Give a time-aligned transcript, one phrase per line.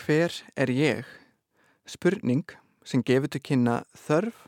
[0.00, 1.04] Hver er ég?
[1.84, 2.48] Spurning
[2.88, 4.46] sem gefur til kynna þörf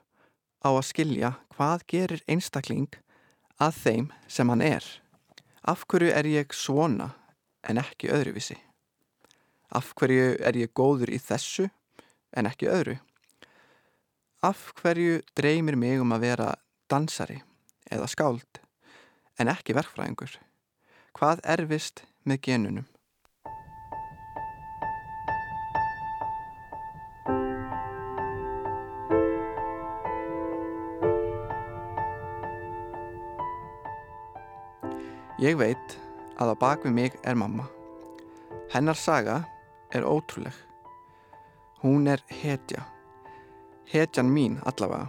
[0.64, 2.88] á að skilja hvað gerir einstakling
[3.60, 4.86] að þeim sem hann er.
[5.60, 7.10] Af hverju er ég svona
[7.68, 8.56] en ekki öðruvísi?
[9.68, 11.68] Af hverju er ég góður í þessu
[12.32, 12.96] en ekki öðru?
[14.40, 16.48] Af hverju dreymir mig um að vera
[16.88, 17.42] dansari
[17.92, 18.62] eða skáld
[19.36, 20.40] en ekki verkfræðingur?
[21.12, 22.91] Hvað erfist með genunum?
[35.42, 35.94] Ég veit
[36.38, 37.64] að á bakvið mig er mamma.
[38.70, 39.40] Hennar saga
[39.90, 40.54] er ótrúleg.
[41.82, 42.84] Hún er hetja.
[43.90, 45.08] Hetjan mín allavega.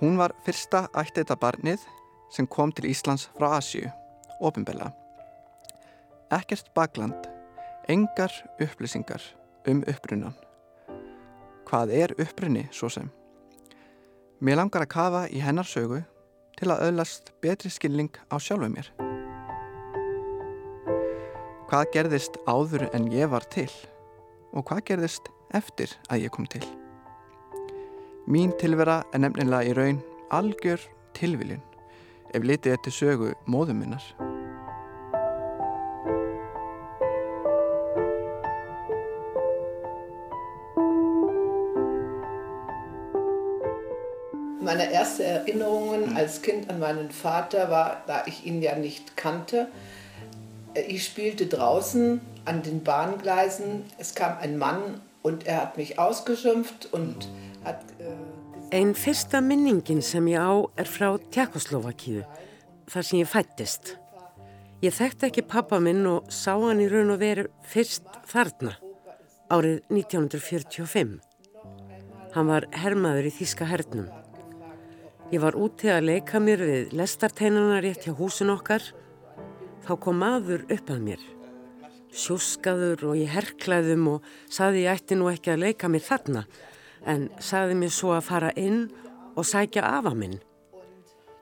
[0.00, 1.86] Hún var fyrsta ættita barnið
[2.34, 3.86] sem kom til Íslands frá Asju,
[4.42, 4.90] ofinbella.
[6.34, 7.30] Ekkert bakland,
[7.86, 9.22] engar upplýsingar
[9.70, 10.34] um upprunnan.
[11.70, 13.06] Hvað er upprunni svo sem?
[14.42, 16.02] Mér langar að kafa í hennar sögu
[16.58, 18.90] til að öðlast betri skilning á sjálfu mér.
[21.68, 23.70] Hvað gerðist áður en ég var til
[24.56, 26.64] og hvað gerðist eftir að ég kom til?
[28.28, 30.00] Mín tilvera er nefnilega í raun
[30.34, 30.82] algjör
[31.16, 31.62] tilviljun
[32.34, 33.84] ef litið eftir sögu móðum
[44.68, 49.66] Meine erste Erinnerungen als Kind an meinen Vater war, da ich ihn ja nicht kannte.
[50.74, 53.84] Ich spielte draußen an den Bahngleisen.
[53.96, 57.30] Es kam ein Mann und er hat mich ausgeschimpft und
[57.64, 57.80] hat...
[57.98, 62.26] Äh, Einn fyrsta minningin sem ég á er frá Tjekkoslovakíu,
[62.92, 63.96] þar sem ég fættist.
[64.84, 68.76] Ég þekkti ekki pappa minn og sá hann í raun og veru fyrst þarna,
[69.48, 71.16] árið 1945.
[72.36, 74.17] Hann var hermaður í Þíska hernum.
[75.28, 78.80] Ég var úti að leika mér við lestarteinana rétt hjá húsin okkar.
[79.84, 81.24] Þá kom maður upp að mér.
[82.08, 86.44] Sjúskaður og ég herklaðum og saði ég ætti nú ekki að leika mér þarna
[87.04, 88.86] en saði mér svo að fara inn
[89.36, 90.38] og sækja afa minn.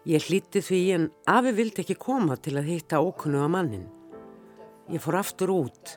[0.03, 3.87] Ég hlíti því en afi vildi ekki koma til að hitta ókunnu á mannin.
[4.91, 5.95] Ég fór aftur út.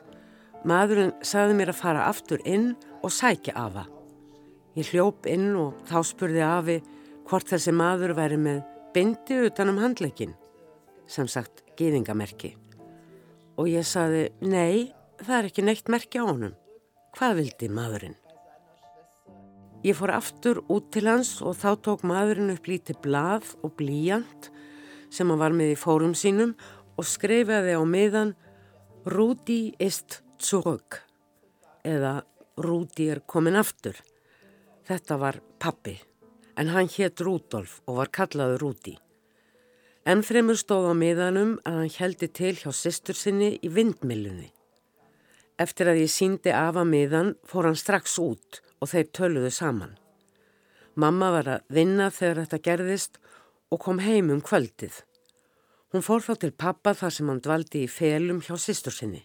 [0.62, 2.70] Maðurinn saði mér að fara aftur inn
[3.02, 3.88] og sækja afa.
[4.78, 6.80] Ég hljóp inn og þá spurði afi
[7.30, 10.32] hvort þessi maður væri með bindi utanum handleikin,
[11.06, 12.56] sem sagt gýðingamerki.
[13.54, 14.90] Og ég saði, nei,
[15.22, 16.56] það er ekki neitt merki á honum.
[17.14, 18.16] Hvað vildi maðurinn?
[19.86, 24.50] Ég fór aftur út til hans og þá tók maðurinn upp lítið blað og blíjant
[25.10, 26.56] sem hann var með í fórum sínum
[26.98, 28.34] og skreifaði á miðan
[29.08, 31.00] Rúdi ist zurück
[31.86, 32.18] eða
[32.60, 33.96] Rúdi er komin aftur.
[34.84, 35.96] Þetta var pappi
[36.56, 38.96] en hann hétt Rúdolf og var kallaður Rúdi.
[40.08, 44.48] Ennfremur stóð á miðanum að hann heldi til hjá sýstur sinni í vindmilunni.
[45.60, 49.98] Eftir að ég síndi af að miðan fór hann strax út og þeir töluðu saman.
[50.96, 53.20] Mamma var að vinna þegar þetta gerðist
[53.70, 55.02] og kom heim um kvöldið.
[55.92, 59.24] Hún fór þá til pappa þar sem hann dvaldi í felum hjá sýstur sinni.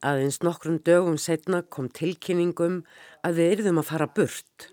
[0.00, 2.82] Aðeins nokkrum dögum setna kom tilkynningum
[3.26, 4.70] að við yrðum að fara burt.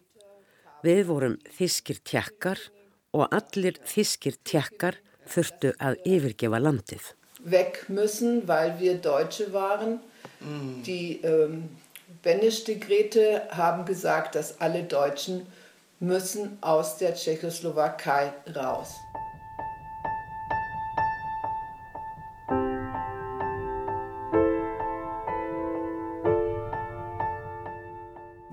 [0.86, 2.60] Við vorum þískir tjekkar
[3.18, 7.14] og allir þískir tjekkar þurftu að yfirgefa landið.
[7.48, 10.00] Weg müssen, weil wir Deutsche waren.
[10.40, 10.84] Mm.
[10.84, 11.70] Die ähm,
[12.24, 15.46] Benesch-Dekrete haben gesagt, dass alle Deutschen
[16.00, 18.96] müssen aus der Tschechoslowakei raus.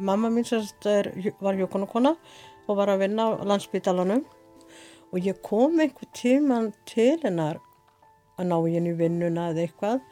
[0.05, 0.85] Mamma mín sérst
[1.41, 2.15] var hjókunarkona
[2.69, 4.25] og var að vinna á landsbytalanum
[5.15, 7.61] og ég kom einhver tíman til hennar
[8.37, 10.05] að ná henni í vinnuna eða eitthvað.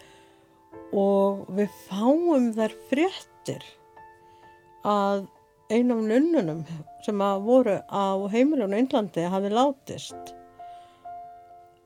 [0.97, 3.65] Og við fáum þær fréttir
[4.87, 5.27] að
[5.73, 6.65] einum nunnunum
[7.05, 10.35] sem að voru á heimiljónu Índlandi hafi látist.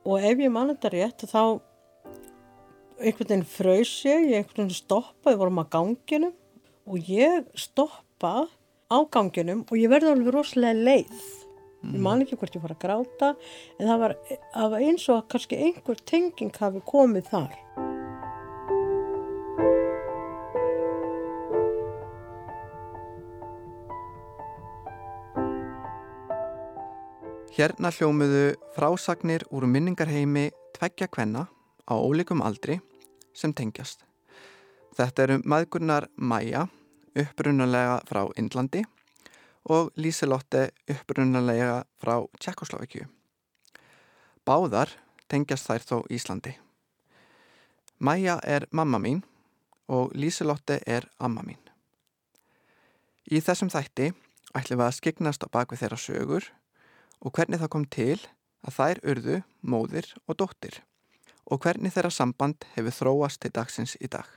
[0.07, 1.41] Og ef ég mann þetta rétt þá
[2.97, 6.35] einhvern veginn fröys ég, ég einhvern veginn stoppaði, vorum að ganginum
[6.87, 8.47] og ég stoppa
[8.87, 11.25] á ganginum og ég verði alveg rosalega leið.
[11.87, 13.33] Ég man ekki hvort ég var að gráta
[13.77, 14.15] en það var,
[14.55, 17.57] það var eins og að kannski einhver tenging hafi komið þar.
[27.57, 31.47] Hérna hljómiðu frásagnir úr minningarheimi tveggja kvenna
[31.89, 32.77] á ólíkum aldri
[33.33, 34.03] sem tengjast.
[34.97, 36.67] Þetta eru maðgurnar Maja,
[37.15, 38.83] upprunalega frá Indlandi
[39.69, 43.07] og Líselotte upprunalega frá Tjekkoslovikju.
[44.47, 44.93] Báðar
[45.27, 46.55] tengjast þær þó Íslandi.
[47.99, 49.23] Maja er mamma mín
[49.87, 51.59] og Líselotte er amma mín.
[53.27, 54.13] Í þessum þætti
[54.55, 56.51] ætlum við að skiknast á bakvið þeirra sögur
[57.19, 58.19] og hvernig það kom til
[58.63, 60.81] að þær urðu móðir og dóttir
[61.47, 64.27] og hvernig þeirra samband hefur þróast til dagsins í dag.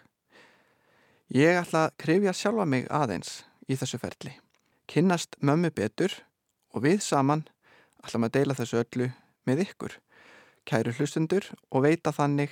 [1.31, 4.35] Ég ætla að krifja sjálfa mig aðeins í þessu ferli,
[4.91, 6.11] kynnast mömmu betur
[6.75, 7.47] og við saman
[8.03, 9.15] ætlum að deila þessu öllu
[9.47, 9.94] með ykkur,
[10.67, 12.50] kæru hlustundur og veita þannig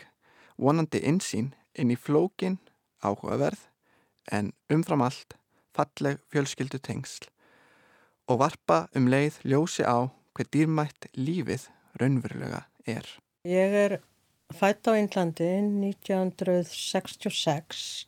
[0.55, 2.63] vonandi insýn inn í flókin
[3.03, 3.67] áhugaverð
[4.31, 5.35] en umfram allt
[5.75, 7.27] falleg fjölskyldu tengsl
[8.31, 10.07] og varpa um leið ljósi á
[10.39, 11.67] hver dýrmætt lífið
[11.99, 13.03] raunverulega er.
[13.43, 13.99] Ég er
[14.55, 18.07] fætt á Índlandi 1966.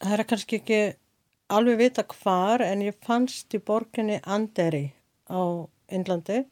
[0.00, 0.80] Það er kannski ekki
[1.52, 4.86] alveg vita hvar en ég fannst í borginni Anderi
[5.28, 5.40] á
[5.90, 6.44] Índlandi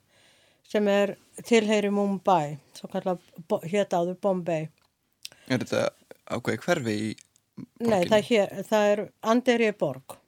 [0.68, 1.14] sem er
[1.46, 3.16] tilheyri Mumbai, svo kallar
[3.64, 4.68] hétt áður Bombay.
[5.48, 5.86] Er þetta
[6.28, 7.88] ákveði hverfi í borginni?
[7.88, 10.18] Nei, það er, hér, það er Anderi borg.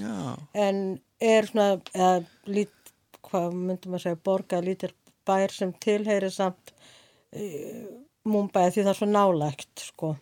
[0.00, 0.14] Já.
[0.54, 0.78] En
[1.22, 2.14] er svona, eða
[2.50, 4.94] lít, hvað myndum að segja, borg að lítir
[5.26, 7.84] bær sem tilheyri samt uh,
[8.24, 10.14] Mumbai því það er svo nálægt sko,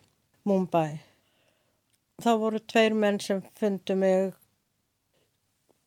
[0.49, 0.97] Mumbai.
[2.21, 4.33] Það voru tveir menn sem fundu mig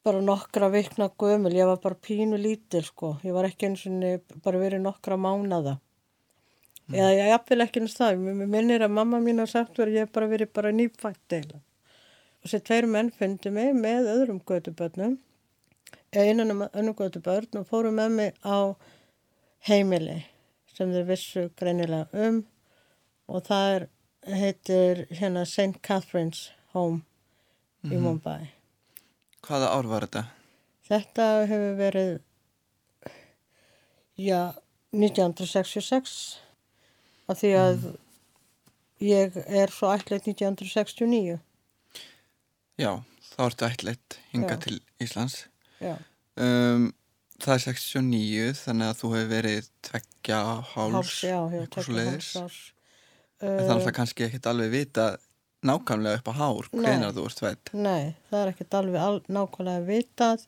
[0.07, 4.35] bara nokkra vikna gömul, ég var bara pínu lítil sko, ég var ekki eins og
[4.43, 5.79] bara verið nokkra mánada.
[6.87, 6.99] Mm.
[6.99, 10.07] Eða ég jafnvel ekki eins það, mér minnir að mamma mín har sagt verið ég
[10.07, 11.63] hef bara verið bara nýfætt eila.
[12.43, 15.17] Og þessi tveir menn fundu mig með öðrum gödubörnum,
[16.15, 18.75] einan um önnum gödubörn og fóru með mig á
[19.67, 20.21] heimili
[20.77, 22.43] sem þeir vissu greinilega um
[23.27, 23.87] og það er,
[24.27, 25.81] heitir hérna St.
[25.83, 27.03] Catherine's Home
[27.83, 27.95] mm -hmm.
[27.95, 28.53] í Mumbai.
[29.43, 30.25] Hvaða ár var þetta?
[30.89, 32.21] Þetta hefur verið,
[34.19, 34.55] já,
[34.91, 36.39] 1966
[37.29, 37.97] af því að mm.
[38.99, 41.39] ég er svo ætleitt 1969.
[42.79, 43.03] Já,
[43.35, 44.61] þá ertu ætleitt hinga já.
[44.61, 45.49] til Íslands.
[45.81, 45.97] Já.
[46.37, 46.95] Um,
[47.43, 50.41] það er 69 þannig að þú hefur verið tveggja
[50.75, 52.05] háls Háls, já, já, tveggja
[52.41, 52.73] háls
[53.43, 55.07] uh, Það er alltaf kannski ekkit alveg vita
[55.67, 59.87] nákvæmlega upp á hár hvenar þú ert tveit Nei, það er ekkit alveg al nákvæmlega
[59.89, 60.47] vitað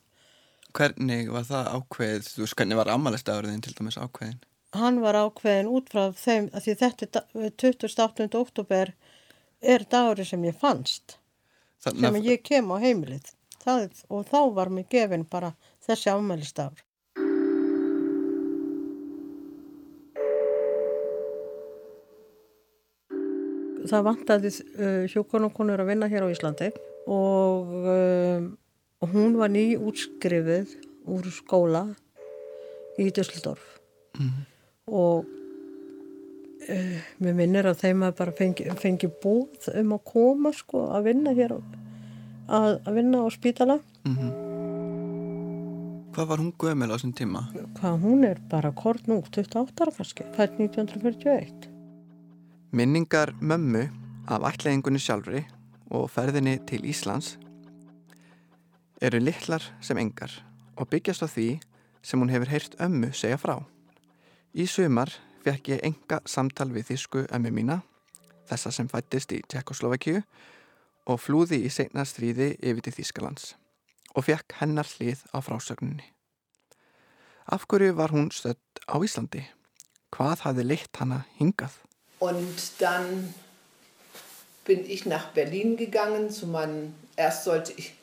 [0.77, 4.43] Hvernig var það ákveðið, þú veist hvernig var ammaliðstafurðin til dæmis ákveðin?
[4.77, 7.23] Hann var ákveðin út frá þeim að því þetta
[7.65, 8.29] 28.
[8.37, 8.93] oktober
[9.65, 11.17] er daguri sem ég fannst
[11.83, 13.33] Þann sem ég kem á heimilið
[13.63, 15.53] það, og þá var mér gefin bara
[15.87, 16.85] þessi ámælistafur.
[23.89, 26.71] Það vantaði uh, hjókonukonur að vinna hér á Íslandi
[27.09, 28.49] og um,
[29.15, 30.75] hún var ný útskrifið
[31.09, 31.87] úr skóla
[32.99, 33.65] í Düsseldorf
[34.19, 34.45] mm -hmm.
[34.87, 35.25] og
[36.69, 41.09] uh, mér minnir að þeim að bara fengi, fengi búð um að koma sko að
[41.13, 41.65] vinna hér að,
[42.85, 44.49] að vinna á spítala mm -hmm.
[46.19, 47.41] Hvað var hún gömul á þessum tíma?
[47.79, 51.78] Hvað hún er bara kort nú, 28 ára kannski, fætt 1941.
[52.69, 53.87] Minningar mömmu
[54.29, 55.39] af ætlaðingunni sjálfri
[55.89, 57.39] og ferðinni til Íslands
[59.01, 60.35] eru litlar sem engar
[60.77, 61.47] og byggjast á því
[62.05, 63.57] sem hún hefur heyrt ömmu segja frá.
[64.53, 65.15] Í sumar
[65.47, 67.79] fekk ég enga samtal við þísku ömmu mína,
[68.45, 70.21] þessa sem fættist í Tjekkoslovakíu
[71.09, 73.55] og flúði í segna stríði yfir til Þískalands
[74.13, 76.05] og fekk hennar hlið á frásögninni.
[77.49, 79.49] Af hverju var hún stödd á Íslandi?
[80.13, 81.88] Hvað hafði leitt hana hingað?
[82.19, 83.35] Und dann
[84.65, 87.95] bin ich nach Berlin gegangen zu meinen, erst sollte ich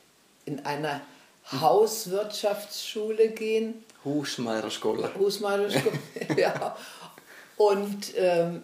[0.46, 1.00] in einer
[1.52, 3.84] Hauswirtschaftsschule gehen.
[4.04, 5.10] Husmeisterschule.
[5.18, 5.98] Husmeisterschule,
[6.36, 6.76] ja.
[7.56, 8.62] Und ähm,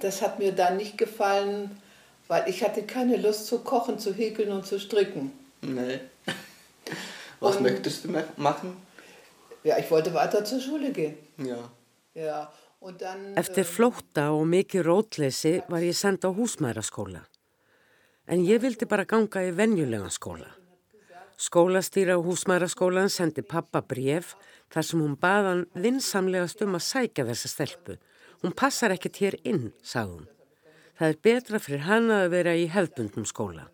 [0.00, 1.80] das hat mir dann nicht gefallen,
[2.28, 5.32] weil ich hatte keine Lust zu kochen, zu häkeln und zu stricken.
[5.62, 6.00] Nee.
[7.40, 8.76] Was und, möchtest du machen?
[9.64, 11.18] Ja, ich wollte weiter zur Schule gehen.
[11.38, 11.70] Ja.
[12.14, 12.52] Ja.
[12.80, 17.26] Eftir ähm, flótta og mikið rótleysi var ég senda á húsmæraskóla.
[18.24, 20.48] En ég vildi bara ganga í venjulegan skóla.
[21.36, 24.32] Skólastýra á húsmæraskólan sendi pappa bref
[24.72, 27.96] þar sem hún baðan vinsamlegast um að sækja þessa stelpu.
[28.40, 30.30] Hún passar ekkert hér inn, sagði hún.
[30.96, 33.66] Það er betra fyrir hana að vera í hefðbundnum skóla.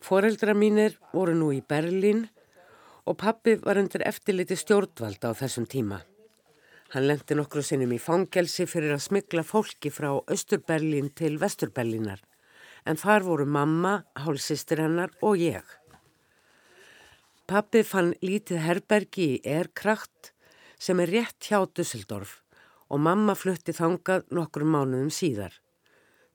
[0.00, 2.24] Foreldra mínir voru nú í Berlín
[3.04, 6.00] og pappi var undir eftirliti stjórnvalda á þessum tíma.
[6.92, 12.20] Hann lendi nokkru sinnum í fangelsi fyrir að smigla fólki frá Östurberlín til Vesturberlínar
[12.84, 15.64] en þar voru mamma, hálsistir hennar og ég.
[17.48, 20.34] Pappi fann lítið herbergi í Erkrakt
[20.76, 22.42] sem er rétt hjá Dusseldorf
[22.92, 25.56] og mamma flutti þangað nokkur mánuðum síðar.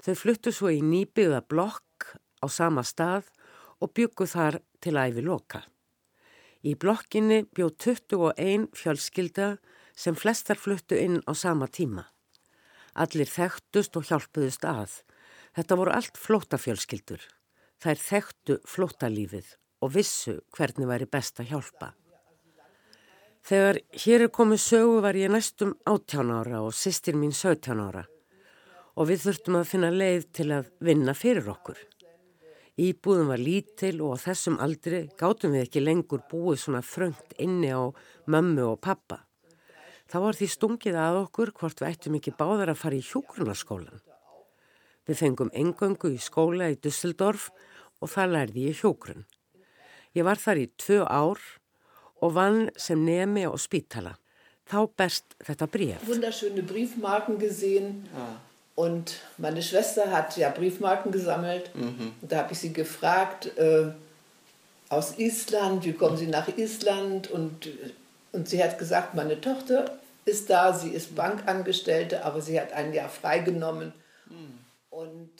[0.01, 3.29] Þau fluttu svo í nýbyggða blokk á sama stað
[3.77, 5.67] og byggu þar til æfi loka.
[6.65, 7.75] Í blokkinni bjóð
[8.09, 9.57] 21 fjölskylda
[9.97, 12.05] sem flestar fluttu inn á sama tíma.
[12.93, 15.01] Allir þekktust og hjálpuðust að.
[15.57, 17.23] Þetta voru allt flótafjölskyldur.
[17.81, 21.93] Þær þekktu flótalífið og vissu hvernig væri best að hjálpa.
[23.47, 28.03] Þegar hér er komið sögu var ég næstum 18 ára og sýstir mín 17 ára
[28.97, 31.77] og við þurftum að finna leið til að vinna fyrir okkur.
[32.77, 37.69] Íbúðum var lítil og á þessum aldri gátum við ekki lengur búið svona fröngt inni
[37.73, 37.89] á
[38.29, 39.26] mömmu og pappa.
[40.07, 44.03] Það var því stungið að okkur hvort við ættum ekki báðar að fara í hjógrunarskólan.
[45.07, 47.49] Við fengum engöngu í skóla í Dusseldorf
[48.03, 49.25] og það lærði ég hjógrun.
[50.15, 51.43] Ég var þar í tvö ár
[52.23, 54.15] og vann sem nemi á spítala.
[54.67, 56.03] Þá berst þetta bréf.
[56.07, 58.25] Wunderschöne Briefmarken gesehen ja.
[58.75, 61.71] und meine Schwester hat ja Briefmarken gesammelt.
[61.75, 62.13] Mhm.
[62.21, 63.91] Und da habe ich sie gefragt, äh,
[64.89, 67.29] aus Island, wie kommen Sie nach Island?
[67.31, 67.67] Und,
[68.37, 72.93] und sie hat gesagt, meine Tochter ist da, sie ist Bankangestellte, aber sie hat ein
[72.93, 73.93] Jahr freigenommen.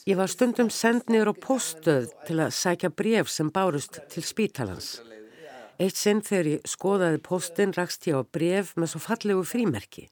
[0.06, 5.00] Ég var stundum send niður á póstöð til að sækja bref sem bárust til spítalans.
[5.82, 10.08] Eitt sinn þegar ég skoðaði postin rakst ég á bref með svo fallegu frímerki.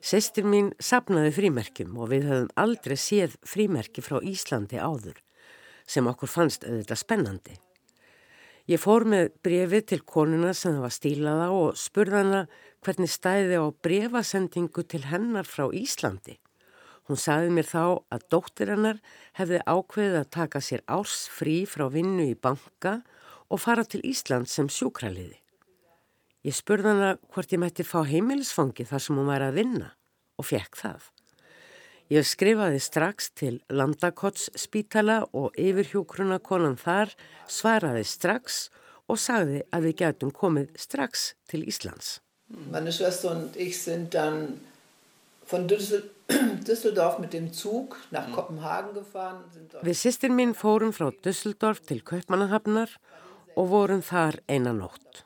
[0.00, 5.20] Sestir mín sapnaði frímerkjum og við höfum aldrei séð frímerki frá Íslandi áður
[5.88, 7.56] sem okkur fannst auðvitað spennandi.
[8.66, 12.40] Ég fór með brefið til konuna sem það var stílaða og spurðana
[12.82, 16.34] hvernig stæði á brefasendingu til hennar frá Íslandi.
[17.06, 18.98] Hún saði mér þá að dóttir hennar
[19.38, 22.96] hefði ákveðið að taka sér árs frí frá vinnu í banka
[23.46, 25.38] og fara til Ísland sem sjúkraliði.
[26.42, 29.92] Ég spurði hana hvort ég mætti fá heimilisfangi þar sem hún væri að vinna
[30.42, 31.06] og fekk það.
[32.06, 37.10] Ég skrifaði strax til Landakotts spítala og yfirhjókruna konan þar
[37.50, 38.68] svaraði strax
[39.10, 42.20] og sagði að við gætum komið strax til Íslands.
[42.70, 44.60] Meine Schwester und ich sind dann
[45.50, 45.66] von
[46.68, 49.42] Düsseldorf mit dem Zug nach Kopenhagen gefahren.
[49.82, 52.94] Við sýstin mín fórum frá Düsseldorf til Kaupmannahafnar
[53.58, 55.25] og vorum þar einanótt.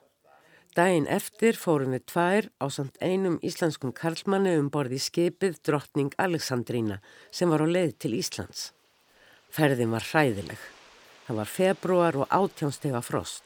[0.80, 6.96] Dæin eftir fórum við tvær á samt einum íslenskum karlmanni um borði skipið drottning Alexandrína
[7.36, 8.70] sem var á leið til Íslands.
[9.52, 10.62] Ferðin var hræðileg.
[11.26, 13.44] Það var februar og átjónstega frost.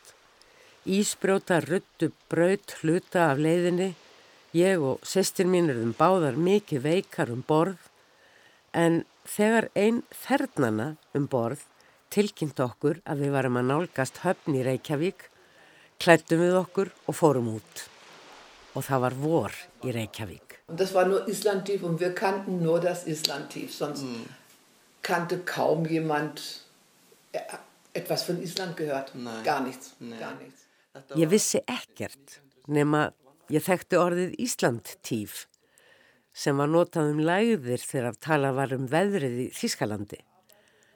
[0.86, 3.90] Ísbrjóta ruttu braut hluta af leiðinni.
[4.54, 7.90] Ég og sestir mín erum báðar mikið veikar um borð
[8.70, 11.66] en þegar einn þernana um borð
[12.14, 15.32] tilkynnt okkur að við varum að nálgast höfn í Reykjavík,
[16.04, 17.84] klættum við okkur og fórum út.
[18.74, 19.56] Og það var vor
[19.86, 20.58] í Reykjavík.
[20.68, 24.24] Und das war nur Islandtief und wir kannten nur das Islandtief, sonst mm.
[25.02, 26.40] kannte kaum jemand
[27.32, 27.40] äh,
[27.92, 29.14] etwas von Island gehört.
[29.14, 29.42] Nei.
[29.44, 30.64] Gar nichts, gar nichts.
[31.18, 32.38] Ég vissi ekkert
[32.70, 33.08] nema
[33.52, 35.44] ég þekkti orðið Íslandtíf
[36.34, 40.20] sem var notað um læðir þegar talað var um veðrið í Þískalandi.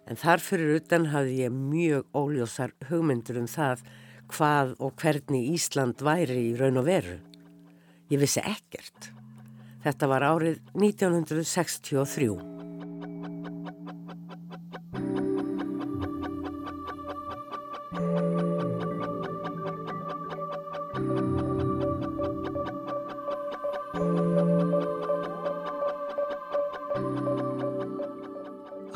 [0.09, 3.83] En þar fyrir utan hafði ég mjög óljósar hugmyndur um það
[4.32, 7.18] hvað og hvernig Ísland væri í raun og veru.
[8.12, 9.11] Ég vissi ekkert.
[9.85, 12.56] Þetta var árið 1963.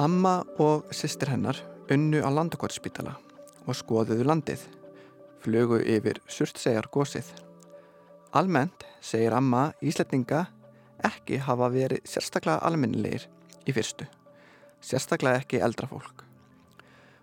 [0.02, 1.60] Amma og sýstir hennar
[1.92, 3.12] unnu á landakortspítala
[3.68, 4.64] og skoðuðu landið,
[5.42, 7.26] flögu yfir surtsegar gósið.
[8.32, 10.46] Almennt segir amma Ísletninga
[11.04, 13.26] ekki hafa verið sérstaklega almennilegir
[13.66, 14.06] í fyrstu,
[14.80, 16.25] sérstaklega ekki eldra fólk.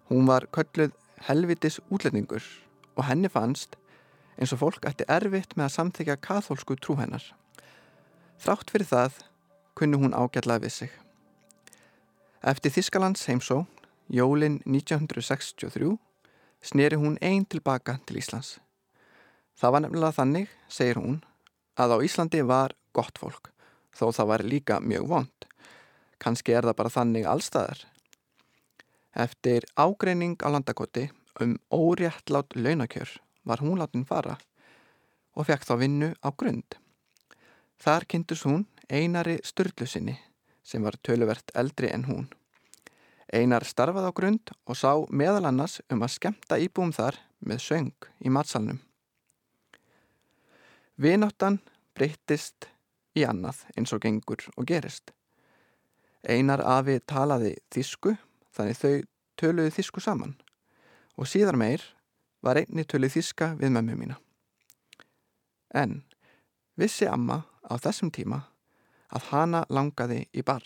[0.09, 0.95] Hún var kölluð
[1.27, 2.43] helvitis útletningur
[2.95, 3.77] og henni fannst
[4.39, 7.23] eins og fólk ætti erfitt með að samþykja kathólsku trú hennar.
[8.39, 9.19] Þrátt fyrir það
[9.79, 10.91] kunni hún ágætlaði við sig.
[12.39, 13.65] Eftir Þískalands heimsó,
[14.07, 15.97] jólin 1963,
[16.61, 18.57] sneri hún einn tilbaka til Íslands.
[19.59, 21.21] Það var nefnilega þannig, segir hún,
[21.75, 23.51] að á Íslandi var gott fólk,
[23.95, 25.47] þó það var líka mjög vond.
[26.19, 27.85] Kanski er það bara þannig allstaðar.
[29.15, 31.09] Eftir ágreining á landakoti
[31.41, 33.09] um óréttlátt launakjör
[33.43, 34.37] var hún látin fara
[35.35, 36.75] og fekk þá vinnu á grund.
[37.79, 40.17] Þar kynntus hún einari störlusinni
[40.63, 42.27] sem var töluvert eldri en hún.
[43.29, 48.07] Einar starfaði á grund og sá meðal annars um að skemta íbúum þar með söng
[48.25, 48.79] í matsalnum.
[50.97, 51.59] Vináttan
[51.95, 52.67] breyttist
[53.15, 55.13] í annað eins og gengur og gerist.
[56.25, 58.15] Einar afi talaði þísku
[58.55, 58.95] þannig þau
[59.39, 60.33] töluði þísku saman
[61.15, 61.83] og síðar meir
[62.41, 64.17] var einni töluð þíska við mömmu mína.
[65.69, 66.01] En
[66.79, 68.41] vissi amma á þessum tíma
[69.13, 70.65] að hana langaði í barn.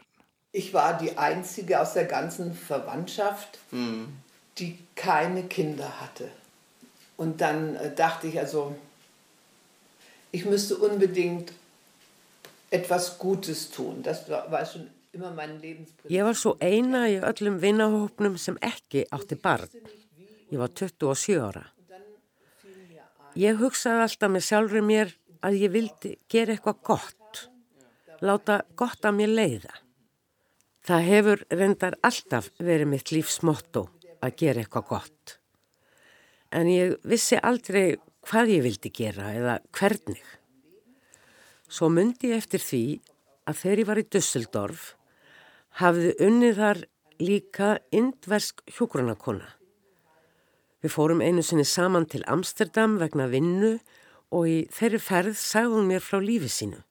[0.56, 4.14] Ich war die einzige aus der ganzen Verwandtschaft, mhm.
[4.60, 6.30] die keine Kinder hatte.
[7.18, 8.76] Und dann äh, dachte ich also,
[10.32, 11.52] ich müsste unbedingt
[12.70, 14.04] etwas Gutes tun.
[14.04, 16.12] Das war schon immer mein Lebensprinzip.
[16.12, 19.70] Ég var svo eina í öllum vinnahópnum sem ekki átti barn.
[20.50, 21.68] Ég var 27 ára.
[23.38, 25.14] Ég hugsaði alltaf með sjálfur mér
[25.46, 27.46] að ég vildi gera eitthvað gott.
[28.22, 29.83] Láta gott að mér leiða.
[30.84, 33.86] Það hefur reyndar alltaf verið mitt lífsmotto
[34.20, 35.38] að gera eitthvað gott.
[36.52, 37.96] En ég vissi aldrei
[38.28, 40.20] hvað ég vildi gera eða hvernig.
[41.72, 42.84] Svo myndi ég eftir því
[43.48, 44.86] að þegar ég var í Dusseldorf
[45.80, 46.84] hafði unnið þar
[47.24, 49.48] líka indversk hjógrunarkona.
[50.84, 53.78] Við fórum einu sinni saman til Amsterdam vegna vinnu
[54.36, 56.84] og í þeirri ferð sagði hún mér frá lífi sínu.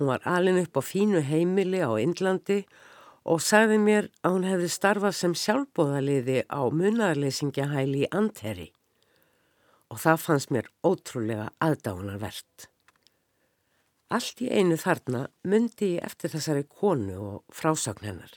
[0.00, 2.88] Hún var alin upp á fínu heimili á Indlandi og
[3.24, 8.70] og sagði mér að hún hefði starfað sem sjálfbóðaliði á munarleysingahæli í Anteri
[9.90, 12.68] og það fannst mér ótrúlega aðdáðunarvert.
[14.10, 18.32] Allt í einu þarna myndi ég eftir þessari konu og frásagn hennar.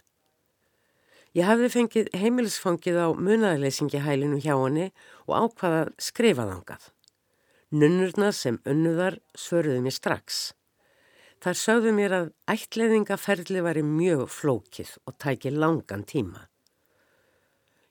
[1.34, 4.92] Ég hafði fengið heimilisfangið á munarleysingahælinu hjá henni
[5.26, 6.92] og ákvaðað skrifaðangað.
[7.74, 10.44] Nunnurna sem unnuðar svörðuði mér strax.
[11.44, 16.46] Þar sögðu mér að ætleðingaferðli væri mjög flókið og tæki langan tíma.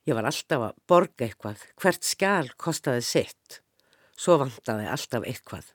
[0.09, 3.61] Ég var alltaf að borga eitthvað, hvert skjál kostaði sitt.
[4.17, 5.69] Svo vantaði alltaf eitthvað.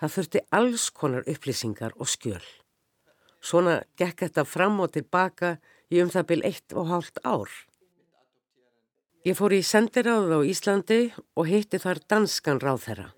[0.00, 2.48] Það þurfti alls konar upplýsingar og skjöl.
[3.44, 5.58] Svona gekk þetta fram og tilbaka
[5.92, 7.50] í um það byrj eitt og hálft ár.
[9.28, 11.02] Ég fór í sendiráð á Íslandi
[11.36, 13.12] og hitti þar danskan ráð þeirra.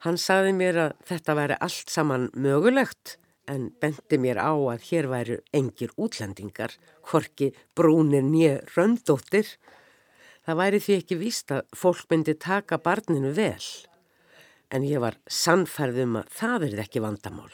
[0.00, 3.18] Hann saði mér að þetta væri allt saman mögulegt
[3.50, 6.72] en bendi mér á að hér væri engir útlendingar,
[7.10, 9.58] horki brúnir nýja röndóttir.
[10.46, 13.66] Það væri því ekki víst að fólk myndi taka barninu vel.
[14.70, 17.52] En ég var sannferðum að það verði ekki vandamál.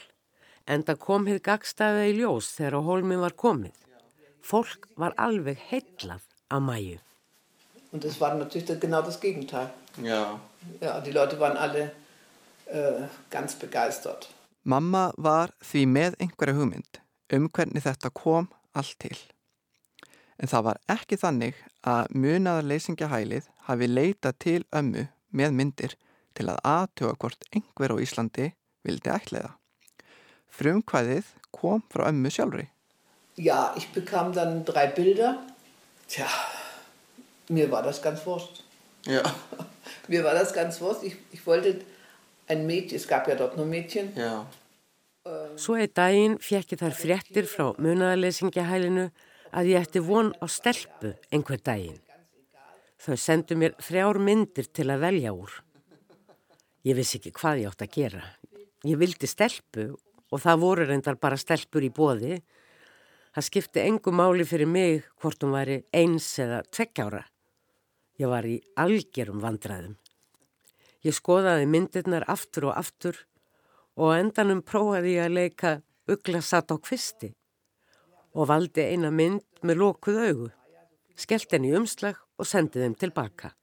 [0.67, 3.75] En það kom hér gagstaðið í ljós þegar á hólmi var komið.
[4.39, 6.97] Fólk var alveg heitlað að mæju.
[7.91, 9.71] Og það var náttúrulega genau das Gegenteil.
[9.99, 10.39] Já.
[10.79, 11.89] Já, die Leute waren alle
[12.73, 14.29] uh, ganz begeistert.
[14.63, 17.01] Mamma var því með einhverja hugmynd
[17.33, 19.17] um hvernig þetta kom allt til.
[20.37, 25.95] En það var ekki þannig að munaðarleysingahælið hafi leitað til ömmu með myndir
[26.37, 28.51] til að aðtjóa hvort einhver á Íslandi
[28.85, 29.55] vildi ætliða.
[30.57, 32.67] Frumkvæðið kom frá ömmu sjálfri.
[33.37, 35.37] Ja, ich bekam dann drei Bilder.
[36.07, 36.27] Tja,
[37.49, 38.63] mir war das ganz wurscht.
[39.05, 39.23] Ja.
[40.07, 41.03] mir war das ganz wurscht.
[41.03, 41.81] Ich, ich wollte
[42.47, 44.13] ein Mädchen, es gab ja dort nur Mädchen.
[44.15, 44.47] Já.
[45.59, 49.09] Svo einn daginn fjekki þar fréttir frá munaðarleysingahælinu
[49.51, 51.99] að ég ætti von á stelpu einhver daginn.
[53.03, 55.51] Þau sendu mér þrjár myndir til að velja úr.
[56.87, 58.23] Ég vissi ekki hvað ég átt að gera.
[58.87, 59.89] Ég vildi stelpu
[60.31, 62.39] og það voru reyndar bara stelpur í bóði.
[63.35, 67.25] Það skipti engu máli fyrir mig hvort hún væri eins eða tvekkjára.
[68.17, 69.97] Ég var í algjörum vandræðum.
[71.07, 73.19] Ég skoðaði myndirnar aftur og aftur
[73.95, 75.69] og endanum prófaði ég að leika
[76.11, 77.29] ugla satt á kvisti
[78.35, 80.47] og valdi eina mynd með lókuð augu,
[81.15, 83.53] skellt henni umslag og sendið þeim tilbaka.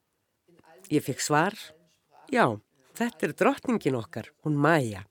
[0.89, 1.59] Ég fikk svar,
[2.33, 2.47] já,
[2.97, 5.05] þetta er drottningin okkar, hún Maja.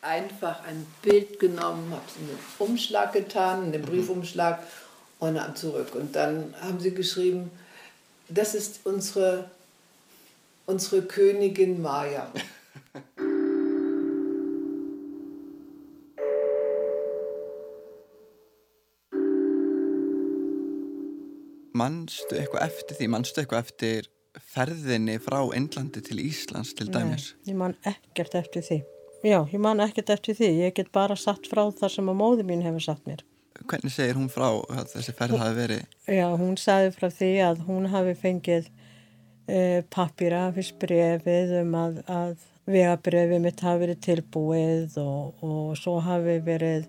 [0.00, 4.62] Einfach ein Bild genommen, habe es in den Umschlag getan, in den Briefumschlag
[5.18, 5.94] und dann zurück.
[5.94, 7.50] Und dann haben sie geschrieben,
[8.28, 9.50] das ist unsere
[10.66, 12.26] unsere Königin Maya.
[21.76, 24.06] Mannstu eitthvað eftir því, mannstu eitthvað eftir
[24.54, 27.34] ferðinni frá Englandi til Íslands til dæmis?
[27.44, 28.78] Nei, ég man ekkert eftir því.
[29.26, 30.50] Já, ég man ekkert eftir því.
[30.64, 33.22] Ég get bara satt frá það sem að móði mín hefur satt mér.
[33.66, 34.48] Hvernig segir hún frá
[34.92, 35.84] þessi ferð hafi verið?
[36.08, 38.72] Já, hún sagði frá því að hún hafi fengið
[39.48, 45.98] e, pappira fyrst brefið um að, að vegabrefið mitt hafi verið tilbúið og, og svo
[46.02, 46.88] hafi verið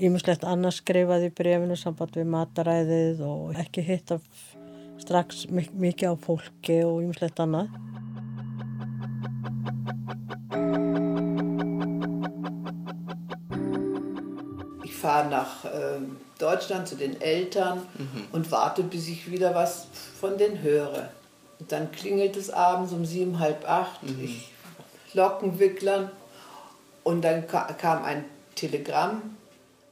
[0.00, 4.16] Ímislegt annars skrifaði í brefinu samband við mataræðið og ekki hitta
[5.00, 7.68] strax mikið á fólki og ímislegt annað.
[14.88, 16.00] Ich fahre nach äh,
[16.38, 18.28] Deutschland zu den Eltern mhm.
[18.32, 19.86] und warte, bis ich wieder was
[20.18, 21.10] von denen höre.
[21.60, 24.02] Und dann klingelt es abends um sieben, halb acht.
[24.02, 24.24] Mhm.
[24.24, 24.50] Ich
[25.14, 26.10] Lockenwicklern
[27.02, 29.36] und dann kam ein Telegramm.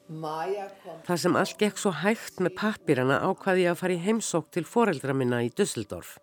[0.08, 4.64] Það sem allt gekk svo hægt með pappirana ákvaði ég að fara í heimsók til
[4.64, 6.14] foreldra minna í Dusseldorf.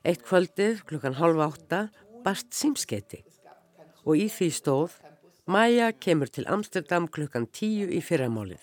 [0.00, 1.82] Eitt kvöldið klukkan halv átta
[2.24, 3.20] barst símskeiti
[4.08, 4.96] og í því stóð
[5.44, 8.62] Maja kemur til Amsterdam klukkan tíu í fyrramálið.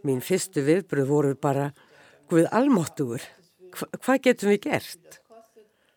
[0.00, 1.74] Mín fyrstu viðbröð voru bara
[2.32, 3.20] Guð almáttugur,
[3.76, 5.16] Hva, hvað getum við gert?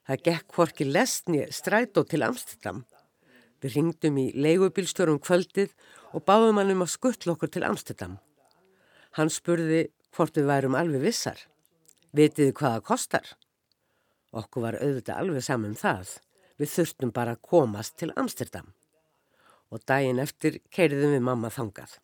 [0.10, 2.82] Það gekk hvorki lesni strætó til Amsterdam.
[3.64, 5.76] Við ringdum í leigubílstjórum kvöldið
[6.16, 8.18] og báðum hann um að skuttla okkur til Amsterdam.
[9.16, 11.40] Hann spurði hvort við værum alveg vissar.
[12.16, 13.30] Vitiði hvaða kostar?
[14.36, 16.18] Okkur var auðvitað alveg saman um það.
[16.60, 18.74] Við þurftum bara að komast til Amsterdam.
[19.72, 21.96] Og daginn eftir keiriðum við mamma þangað.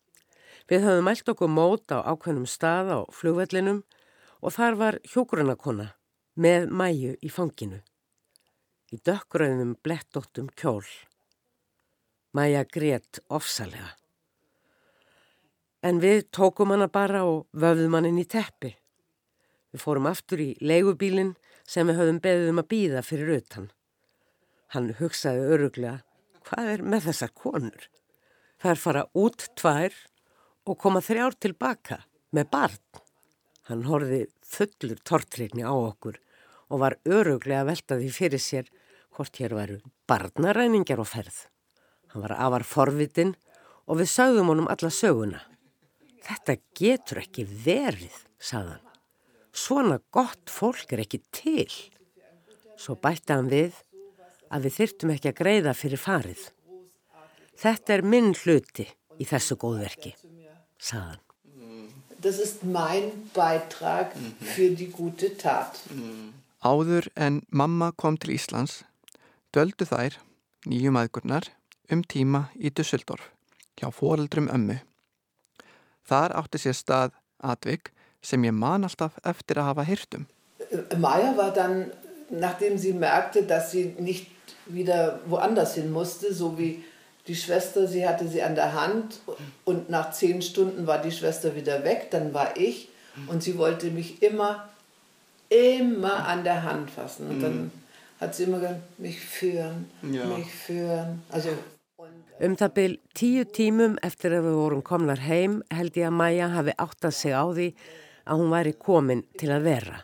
[0.70, 3.82] Við höfum mælt okkur mót á ákveðnum stað á flugvellinum
[4.46, 5.90] og þar var hjógrunarkona
[6.38, 7.82] með mæju í fanginu
[8.94, 10.84] í dökgröðum blettóttum kjól.
[12.36, 13.94] Maja grétt ofsalega.
[15.82, 18.74] En við tókum hana bara og vöfðum hann inn í teppi.
[19.72, 21.34] Við fórum aftur í leigubílinn
[21.66, 23.70] sem við höfum beðið um að býða fyrir utan.
[24.74, 26.02] Hann hugsaði öruglega,
[26.46, 27.88] hvað er með þessar konur?
[28.62, 29.98] Það er fara út tvær
[30.66, 32.00] og koma þrjár tilbaka
[32.34, 33.05] með barn.
[33.66, 36.20] Hann horfi fullur tortreikni á okkur
[36.70, 38.70] og var öruglega veltaði fyrir sér
[39.16, 41.46] hvort hér varu barnaræningar og ferð.
[42.12, 43.34] Hann var afar forvitin
[43.86, 45.42] og við sagðum honum alla söguna.
[46.26, 48.82] Þetta getur ekki verið, sagðan.
[49.56, 51.70] Svona gott fólk er ekki til.
[52.76, 53.78] Svo bætti hann við
[54.52, 56.42] að við þyrtum ekki að greiða fyrir farið.
[57.56, 60.12] Þetta er minn hluti í þessu góðverki,
[60.76, 61.25] sagðan.
[62.22, 65.80] Das ist mein Beitrag für die gute Tat.
[66.60, 68.84] Áður en mamma kom til Íslands
[69.54, 70.16] döldu þær,
[70.66, 71.46] nýju maðgurnar,
[71.92, 73.30] um tíma í Dusseldorf
[73.76, 74.80] hjá foreldrum ömmu.
[76.08, 77.92] Þar átti sér stað atvik
[78.24, 80.26] sem ég man alltaf eftir að hafa hýrtum.
[80.98, 81.92] Maja war dann,
[82.30, 84.30] nachdem sie merkte, dass sie nicht
[84.66, 86.84] wieder woanders hin musste, so wie
[87.26, 89.20] die Schwester, sie hatte sie an der Hand
[89.64, 92.88] und nach zehn Stunden war die Schwester wieder weg, dann war ich
[93.28, 94.68] und sie wollte mich immer,
[95.48, 97.28] immer an der Hand fassen.
[97.28, 97.70] Und dann
[98.20, 100.24] hat sie immer gesagt, mich führen, Já.
[100.26, 101.22] mich führen.
[101.30, 101.50] Also,
[102.40, 106.48] um það byl tíu tímum eftir að við vorum komnar heim held ég að Maja
[106.52, 107.68] hafi áttað sig á því
[108.28, 110.02] að hún væri komin til að vera.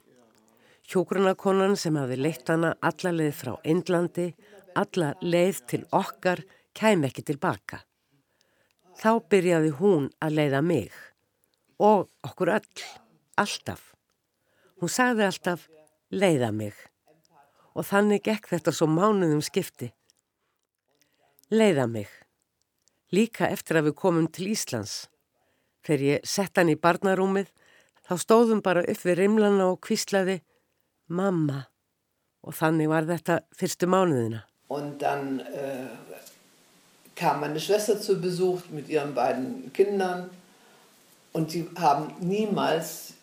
[0.88, 4.30] Hjógrunakonan sem hafi leitt hana alla leið frá Indlandi,
[4.74, 6.40] alla leið til okkar,
[6.76, 7.82] kæm ekki tilbaka.
[8.98, 10.92] Þá byrjaði hún að leiða mig
[11.82, 12.84] og okkur öll,
[13.40, 13.92] alltaf.
[14.78, 15.68] Hún sagði alltaf
[16.12, 16.76] leiða mig
[17.72, 19.88] og þannig gekk þetta svo mánuðum skipti.
[21.52, 22.08] Leiða mig,
[23.12, 25.06] líka eftir að við komum til Íslands.
[25.82, 27.48] Þegar ég sett hann í barnarúmið,
[28.06, 30.40] þá stóðum bara upp við rimlana og kvíslaði
[31.08, 31.66] mamma
[32.42, 34.44] og þannig var þetta fyrstu mánuðina.
[34.72, 35.88] Og dann äh,
[37.16, 40.30] kam meine Schwester zu Besuch mit ihren beiden Kindern
[41.32, 43.14] und die haben niemals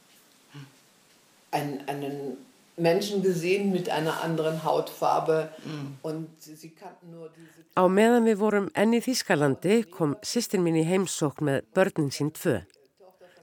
[1.52, 2.38] einen, einen
[2.78, 5.88] Menschen gesehen mit einer anderen Hautfarbe mm.
[6.02, 7.60] und sie kannten nur diese...
[7.76, 12.32] Á meðan við vorum enni í Þískalandi kom sýstin mín í heimsók með börnin sín
[12.36, 12.62] tvö.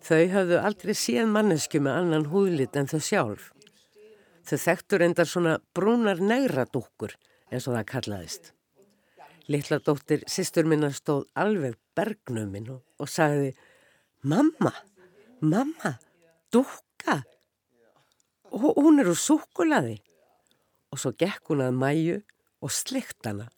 [0.06, 3.46] Þau hafðu aldrei síðan mannesku með annan húðlit en þau sjálf.
[4.46, 7.16] Þau þekktur endar svona brúnar negra dúkkur
[7.50, 8.55] eins og það kallaðist.
[9.52, 13.52] Littla dóttir sýstur minna stóð alveg bergnuminn og, og sagði
[14.26, 14.72] Mamma,
[15.40, 15.92] mamma,
[16.50, 17.20] dúkka
[18.50, 20.00] og hún er úr súkulaði.
[20.90, 22.16] Og svo gekk hún að mæju
[22.64, 23.48] og slikt hana.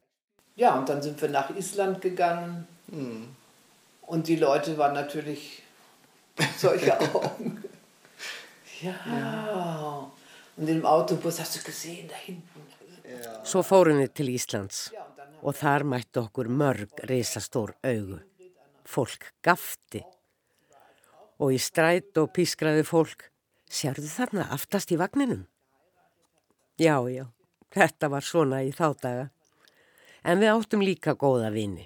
[0.57, 2.67] Ja, und dann sind wir nach Island gegangen.
[2.89, 3.35] Mm.
[4.03, 5.63] Und die Leute waren natürlich
[6.59, 7.63] solche Augen.
[8.83, 8.95] ja.
[9.07, 10.11] ja.
[10.57, 12.68] Und im Autobus hast du gesehen, da hinten.
[13.45, 14.89] Svo fórum við til Íslands
[15.41, 18.21] og þar mætti okkur mörg reysastór augu.
[18.89, 20.05] Fólk gafti
[21.39, 23.29] og í stræt og pískraði fólk
[23.69, 25.45] Sérðu þarna aftast í vagninum?
[26.81, 27.27] Já, já,
[27.75, 29.27] þetta var svona í þá daga.
[30.25, 31.85] En við áttum líka góða vini.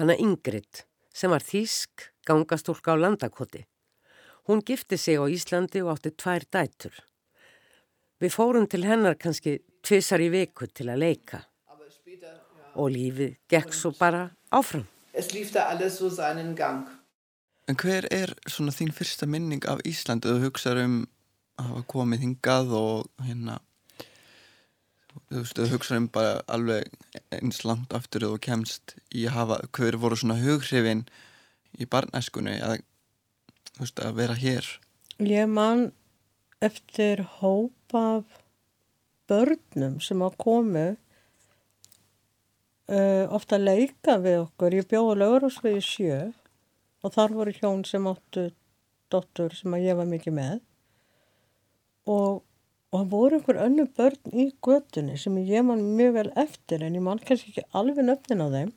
[0.00, 3.66] Hanna Ingrid sem var þýsk gangastúlka á landakoti.
[4.48, 6.94] Hún gifti sig á Íslandi og átti tvær dætur.
[8.20, 11.44] Við fórum til hennar kannski tvissar í viku til að leika
[12.74, 14.86] og lífið gekk svo bara áfram.
[15.90, 16.86] So seinen gang.
[17.68, 20.30] En hver er svona þín fyrsta minning af Íslandi?
[20.30, 20.94] Þú hugsaður um
[21.58, 23.58] að hafa komið hingað og hérna
[25.30, 26.90] þú veist, þú hugsaður um bara alveg
[27.34, 31.04] eins langt aftur og kemst í að hafa, hver voru svona hughrifin
[31.78, 32.82] í barnæskunni að,
[33.74, 34.68] þú veist, að vera hér?
[35.20, 35.90] Ég man
[36.64, 38.40] eftir hóp af
[39.30, 40.86] börnum sem að komu
[42.90, 44.76] uh, ofta leika við okkur.
[44.80, 46.20] Ég bjóði lögurásvegi sjö
[47.00, 48.50] og þar voru hjón sem áttu
[49.10, 50.60] dottur sem að ég var mikið með.
[52.10, 52.40] Og,
[52.90, 56.96] og það voru einhver önnu börn í götunni sem ég man mjög vel eftir en
[56.98, 58.72] ég man kannski ekki alveg nöfnin á þeim.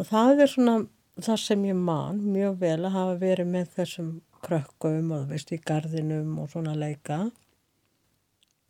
[0.00, 0.76] Og það er svona
[1.20, 4.10] það sem ég man mjög vel að hafa verið með þessum
[4.44, 7.26] krökkum og veist í gardinum og svona leika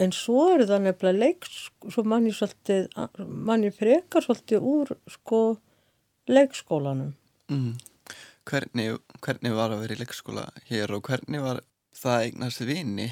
[0.01, 1.49] En svo er það nefnilega leik,
[1.93, 2.87] svo mann ég svolítið,
[3.29, 5.41] mann ég frekar svolítið úr sko
[6.31, 7.13] leikskólanum.
[7.53, 7.75] Mm.
[8.49, 11.61] Hvernig, hvernig var að vera í leikskóla hér og hvernig var
[12.01, 13.11] það eignast vini?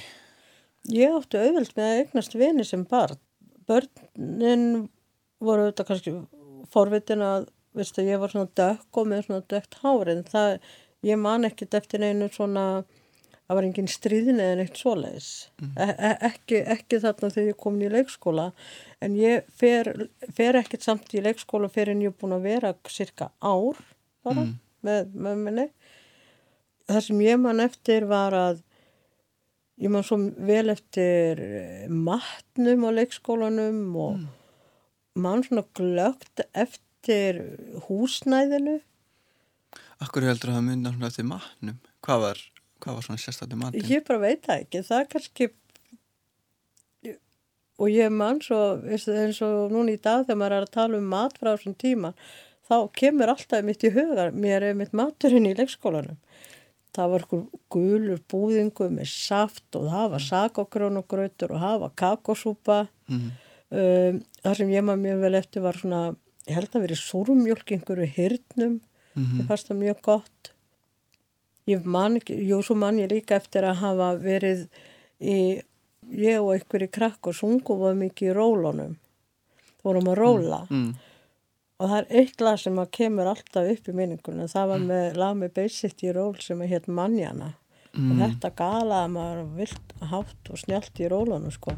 [0.89, 3.21] Ég átti auðvelt með að eignast vini sem barn.
[3.69, 4.89] Börnin
[5.45, 6.15] voru auðvitað kannski
[6.73, 10.23] forvitin að, veistu, ég var svona dökk og með svona dökkt hárið.
[10.33, 10.55] Það,
[11.05, 12.65] ég man ekkert eftir einu svona
[13.49, 15.71] það var engin stríðin eða neitt svoleiðis mm.
[15.81, 18.49] e e ekki, ekki þarna þegar ég kom í leikskóla
[19.05, 19.89] en ég fer,
[20.37, 23.81] fer ekkert samt í leikskóla fyrir en ég er búin að vera cirka ár
[24.27, 24.57] bara mm.
[24.85, 25.69] með mömminni
[26.89, 28.61] það sem ég man eftir var að
[29.81, 31.41] ég man svo vel eftir
[31.89, 34.29] matnum á leikskólanum og mm.
[35.25, 37.41] man svona glögt eftir
[37.89, 38.77] húsnæðinu
[40.05, 41.81] Akkur heldur það að mynda eftir matnum?
[42.07, 42.47] Hvað var
[42.79, 43.89] Hvað var svona sérstaklega matinn?
[43.91, 45.49] Ég bara veit það ekki, það er kannski
[47.79, 48.59] og ég mann svo
[48.91, 52.13] eins og núna í dag þegar maður er að tala um mat frá þessum tíma
[52.69, 56.19] þá kemur alltaf mitt í huga mér er mitt maturinn í leikskólanum
[56.97, 57.27] það var
[57.71, 63.29] gulur búðingu með saft og það var sakokrónugrautur og það var kakosúpa mm.
[63.71, 66.03] um, það sem ég maður mjög vel eftir var svona
[66.49, 69.37] ég held að verið súrumjölk einhverju hirtnum mm -hmm.
[69.39, 70.53] það fannst það mjög gott
[71.69, 74.65] Ég man jú svo man ég líka eftir að hafa verið
[75.21, 75.61] í,
[76.09, 78.97] ég og einhverju krakk og sungu var mikið í rólunum.
[79.79, 80.63] Það vorum að róla.
[80.71, 81.09] Mm, mm.
[81.79, 84.51] Og það er eitt lag sem kemur alltaf upp í minningunum.
[84.51, 87.53] Það var með lag með Basic í ról sem er hétt Manjana.
[87.95, 88.09] Mm.
[88.11, 91.77] Og þetta galaði maður vilt hátt og snjált í rólunum sko.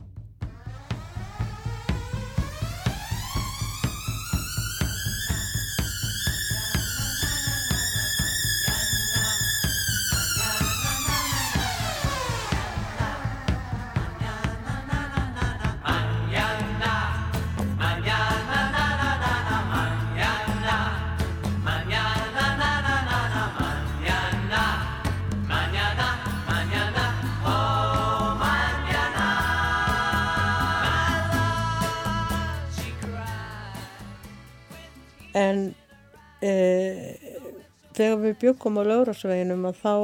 [38.31, 39.95] Við byggum á laurasveginum að þá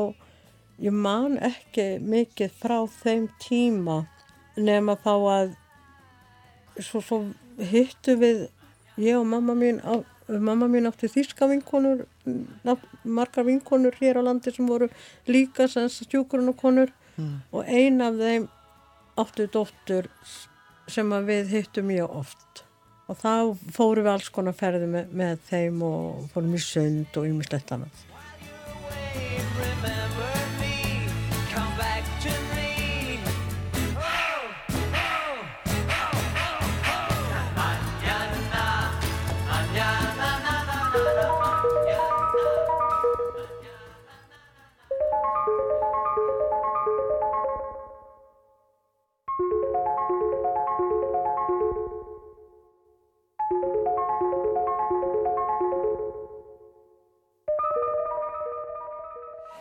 [0.87, 4.03] ég man ekki mikið frá þeim tíma
[4.57, 5.55] nema þá að
[6.81, 7.21] svo, svo
[7.71, 8.47] hittu við
[9.01, 12.05] ég og mamma mín á, mamma mín átti þýska vinkonur
[13.05, 14.89] margar vinkonur hér á landi sem voru
[15.29, 17.37] líka stjúkurunakonur mm.
[17.53, 18.49] og ein af þeim
[19.17, 20.11] átti dóttur
[20.89, 22.65] sem við hittum mjög oft
[23.07, 23.33] og þá
[23.75, 27.73] fórum við alls konar ferði með, með þeim og fórum í sund og ymmislegt
[29.16, 30.15] annað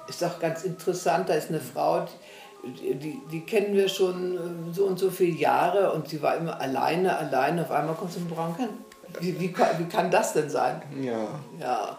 [0.07, 2.05] ist auch ganz interessant, da ist eine Frau,
[2.65, 6.35] die, die, die, kennen wir schon äh, so und so viele Jahre und sie war
[6.35, 7.61] immer alleine, alleine.
[7.61, 8.69] Auf einmal kommt sie mit Branken.
[9.19, 10.81] Wie, wie, wie kann das denn sein?
[11.01, 11.27] Já.
[11.59, 11.97] Já.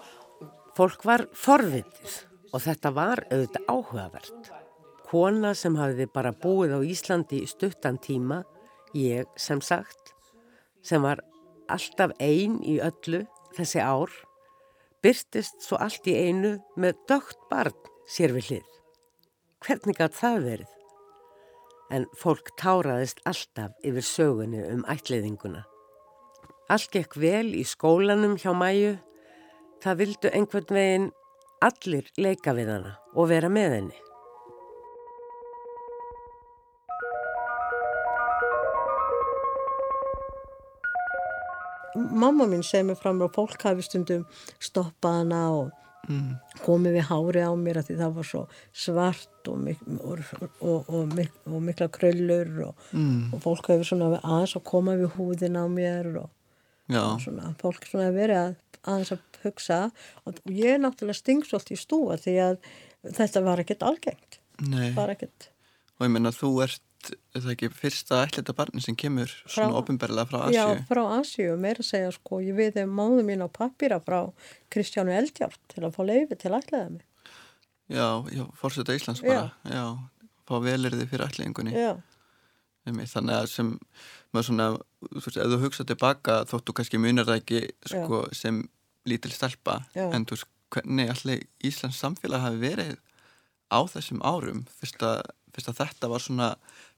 [0.77, 2.17] Fólk var forvitið
[2.53, 4.51] og þetta var auðvitað áhugavert.
[5.09, 8.43] Kona sem hafiði bara búið á Íslandi í stuttan tíma,
[8.93, 10.13] ég sem sagt,
[10.85, 11.23] sem var
[11.73, 13.23] alltaf einn í öllu
[13.57, 14.13] þessi ár,
[15.01, 18.73] byrtist svo allt í einu með dögt barn sér við hlið.
[19.67, 20.73] Hvernig gæt það verið?
[21.97, 25.63] En fólk táraðist alltaf yfir sögunni um ætliðinguna.
[26.71, 28.97] Allt gekk vel í skólanum hjá mæju.
[29.83, 31.07] Það vildu einhvern veginn
[31.63, 34.03] allir leika við hana og vera með henni.
[41.97, 44.27] Mamma mín segir mér fram og fólk hafi stundum
[44.61, 46.61] stoppað hana og mm.
[46.65, 48.43] komið við hári á mér að því það var svo
[48.85, 50.23] svart og, mik og,
[50.61, 52.53] og, mik og mikla kröllur
[52.93, 53.35] mm.
[53.35, 56.31] og fólk hefur svona aðeins að koma við húðin á mér og
[57.23, 59.81] svona, fólk svona verið að aðeins að hugsa
[60.25, 62.59] og ég er náttúrulega stingsvolt í stúa því að
[63.17, 64.91] þetta var ekkert algengt Nei.
[64.97, 65.51] var ekkert
[65.97, 70.29] og ég menna þú ert er það ekki fyrsta ætlita barni sem kemur svona ofinberlega
[70.31, 70.57] frá Asju?
[70.59, 74.21] Já, frá Asju, meira að segja sko, ég við þeim máðu mín á pappira frá
[74.73, 77.07] Kristjánu Eldjárt til að fá leiði til ætlaða mig.
[77.87, 79.87] Já, já, fórseta Íslands bara, já, já
[80.47, 81.75] fá velirði fyrir ætlingunni.
[81.75, 81.97] Já.
[82.87, 83.73] Þannig að sem,
[84.35, 84.67] maður svona,
[85.09, 88.61] þú veist, ef þú hugsaði tilbaka þóttu kannski munar það ekki sko, sem
[89.11, 90.07] lítil stelpa, já.
[90.07, 92.95] en þú veist, hvernig allir Íslands samfélag hafi verið
[93.71, 96.49] á þessum árum, fyrst að, fyrst að þetta var svona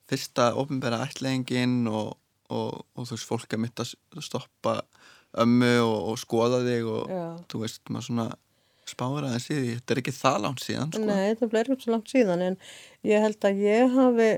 [0.08, 2.16] fyrsta ofinbæra ætleggingin og,
[2.48, 3.94] og, og þú veist, fólk er mitt að
[4.24, 4.80] stoppa
[5.38, 7.24] ömmu og, og skoða þig og Já.
[7.52, 8.28] þú veist, maður svona
[8.88, 11.04] spáður aðeins í því, þetta er ekki það langt síðan sko.
[11.04, 12.58] Nei, þetta bleið ekki svo langt síðan en
[13.06, 14.28] ég held að ég hafi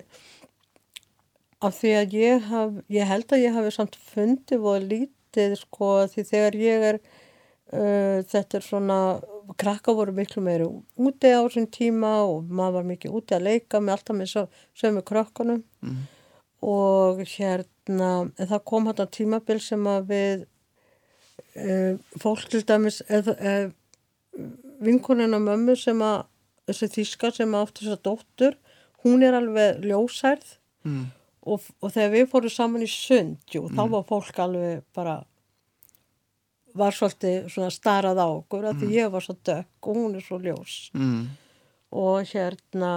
[1.61, 5.91] af því að ég haf ég held að ég hafi samt fundið og lítið sko
[6.11, 9.01] því þegar ég er uh, þetta er svona
[9.59, 10.67] krakka voru miklu meiri
[11.01, 14.33] úti á þessum tíma og maður var mikið úti að leika með alltaf með
[14.79, 16.01] sömu krakkanum mm.
[16.67, 20.45] og hérna það kom hérna tímabil sem að við
[21.55, 21.77] e,
[22.23, 23.55] fólk til dæmis eða e,
[24.81, 26.27] vinkunina mömmu sem að
[26.71, 28.59] þessi þíska sem átti þessa dóttur
[29.05, 30.55] hún er alveg ljósærð
[30.87, 31.03] mm.
[31.49, 33.77] og, og þegar við fórum saman í sund jú, mm.
[33.77, 35.21] þá var fólk alveg bara
[36.79, 38.79] var svolítið svona starað á okkur mm.
[38.81, 41.25] því ég var svo dökk og hún er svo ljós mm.
[41.99, 42.93] og hérna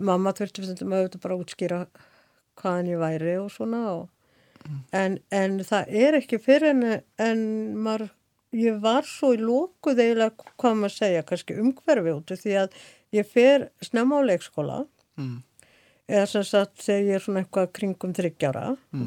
[0.00, 1.80] mamma þurfti fyrir þetta auðvitað bara að útskýra
[2.60, 4.06] hvaðan ég væri og svona og,
[4.62, 4.80] mm.
[5.02, 6.86] en, en það er ekki fyrir en,
[7.20, 7.44] en
[7.84, 8.08] maður,
[8.56, 12.80] ég var svo í lókuð eiginlega hvað maður segja, kannski umhverfi út því að
[13.16, 14.78] ég fer snemma á leikskóla
[15.20, 15.36] mm.
[16.10, 18.64] eða sem sagt þegar ég er svona eitthvað kringum þryggjára,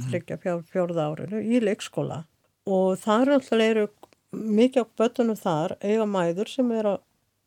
[0.10, 0.40] þryggja
[0.72, 2.24] fjórða árinu í leikskóla
[2.70, 3.88] og þar alltaf eru
[4.34, 7.02] mikið á bötunum þar eiga mæður sem er að,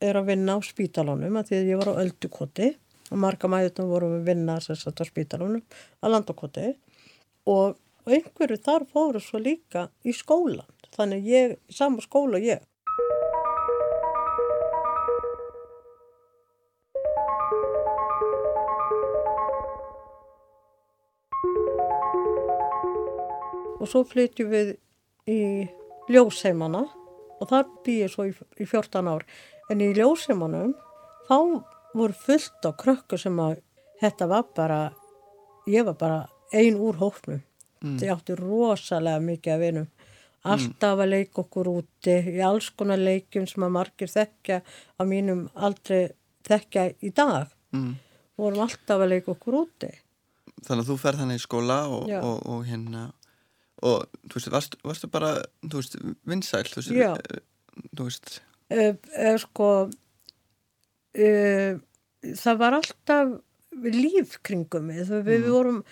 [0.04, 2.68] er að vinna á spítalunum að því að ég var á öldukoti.
[3.06, 5.62] Og marga mæðurnum voru að vinna sagt, á spítalunum
[6.02, 6.70] að landakoti.
[7.46, 12.64] Og, og einhverju þar fóru svo líka í skólan þannig ég, í sama skóla ég.
[23.76, 24.74] Og svo flytjum við
[25.26, 25.66] í
[26.12, 26.84] ljósheimana
[27.40, 29.26] og þar bý ég svo í, í 14 ár.
[29.70, 30.74] En í ljósheimanum
[31.26, 31.36] þá
[31.96, 33.58] voru fullt á krökkur sem að
[34.00, 34.80] þetta var bara
[35.66, 36.20] ég var bara
[36.54, 37.40] ein úr hóknum
[37.82, 37.98] mm.
[38.00, 39.90] þau áttu rosalega mikið að vinum.
[40.46, 45.46] Alltaf að leika okkur úti í alls konar leikum sem að margir þekkja á mínum
[45.54, 46.12] aldrei
[46.46, 47.50] þekkja í dag.
[47.74, 47.96] Mm.
[48.38, 49.88] vorum alltaf að leika okkur úti.
[50.62, 53.08] Þannig að þú ferð þannig í skóla og, og, og hérna
[53.84, 55.96] og þú veist, varstu, varstu bara þú veist,
[56.28, 57.12] vinsæl þú veist, Já.
[57.92, 58.38] þú veist
[58.72, 59.70] uh, uh, sko
[61.20, 61.72] uh,
[62.40, 63.36] það var alltaf
[63.76, 65.26] líf kringum mig við, mm.
[65.28, 65.82] við vorum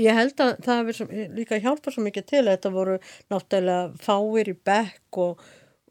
[0.00, 2.96] ég held að það hefur líka hjálpað svo mikið til þetta voru
[3.32, 5.42] náttúrulega fáir í bekk og,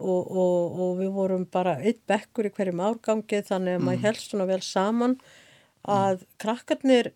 [0.01, 3.89] og, og, og við vorum bara eitt bekkur í hverjum árgangi þannig að mm.
[3.89, 5.17] maður helst svona vel saman
[5.81, 6.29] að mm.
[6.41, 7.12] krakkarnir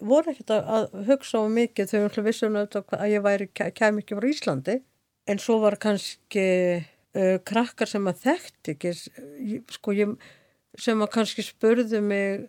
[0.00, 4.28] voru ekkert að hugsa á mikið þau vissum vissum að ég væri kem ekki frá
[4.30, 4.76] Íslandi.
[5.30, 6.46] En svo var kannski
[6.80, 8.94] uh, krakkar sem að þekkt ekki
[9.76, 10.14] sko ég
[10.80, 12.48] sem að kannski spurðu mig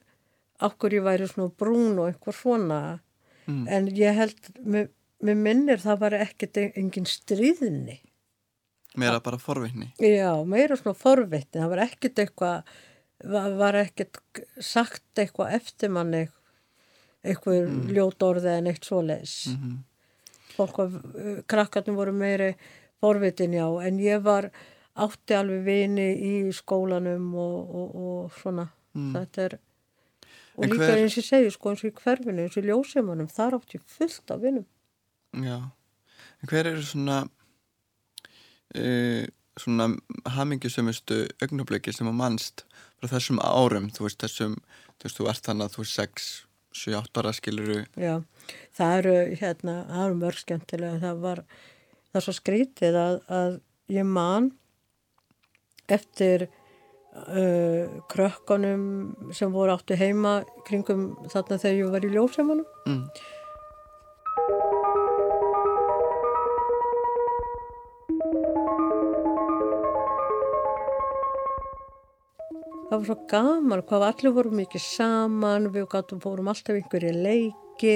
[0.62, 2.82] okkur ég væri svona brún og eitthvað svona.
[3.50, 3.66] Mm.
[3.74, 4.92] en ég held með,
[5.26, 7.98] með minnir það var ekkert engin stríðni.
[9.02, 9.90] Meira bara forvitni.
[10.04, 11.58] Já, meira svona forvitni.
[11.58, 12.76] Það var ekkert eitthvað
[13.62, 14.20] var ekkert
[14.62, 16.24] sagt eitthvað eftir manni
[17.22, 17.88] eitthvað mm.
[17.96, 19.80] ljót orði en eitt svoleis mm -hmm.
[20.56, 21.02] fólk var,
[21.48, 22.54] krakkarnir voru meiri
[23.02, 24.52] forvitin já, en ég var
[24.96, 29.14] átti alveg vini í skólanum og, og, og svona mm.
[29.16, 29.60] þetta er
[30.56, 30.98] og en líka hver...
[30.98, 33.78] eins og ég segi sko eins og í hverfinu eins og í ljósimunum, þar átti
[33.80, 34.66] ég fullt af vinum
[35.32, 35.60] Já,
[36.42, 37.22] en hver eru svona
[38.76, 39.26] uh,
[39.60, 39.88] svona
[40.36, 42.66] hamingjusumustu augnabliki sem að mannst
[43.00, 44.58] frá þessum árum, þú veist þessum
[45.00, 46.30] þú veist, þú ert þannig að þú er 6
[46.76, 48.16] 7-8 ára skiluru Já,
[48.78, 51.44] það eru hérna, það eru mörg skemmtilega það var,
[52.10, 53.60] það er svo skrítið að, að
[53.92, 54.50] ég man
[55.92, 58.86] eftir uh, krökkunum
[59.36, 63.06] sem voru áttu heima kringum þarna þegar ég var í ljóseimunum mm.
[72.92, 77.96] Það var svo gaman hvað allir voru mikið saman við gátum fórum alltaf einhverju leiki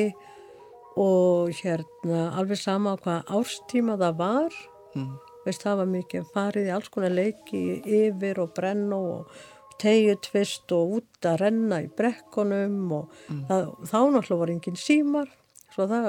[0.95, 4.55] og hérna alveg sama á hvaða árstíma það var.
[4.95, 5.17] Mm.
[5.43, 9.35] veist það var mikið farið í alls konar leiki yfir og brenn og
[9.83, 15.27] tegjutvist og út að renna í brekkunum og það, þá náttúrulega var engin símar.
[15.75, 16.07] Svo það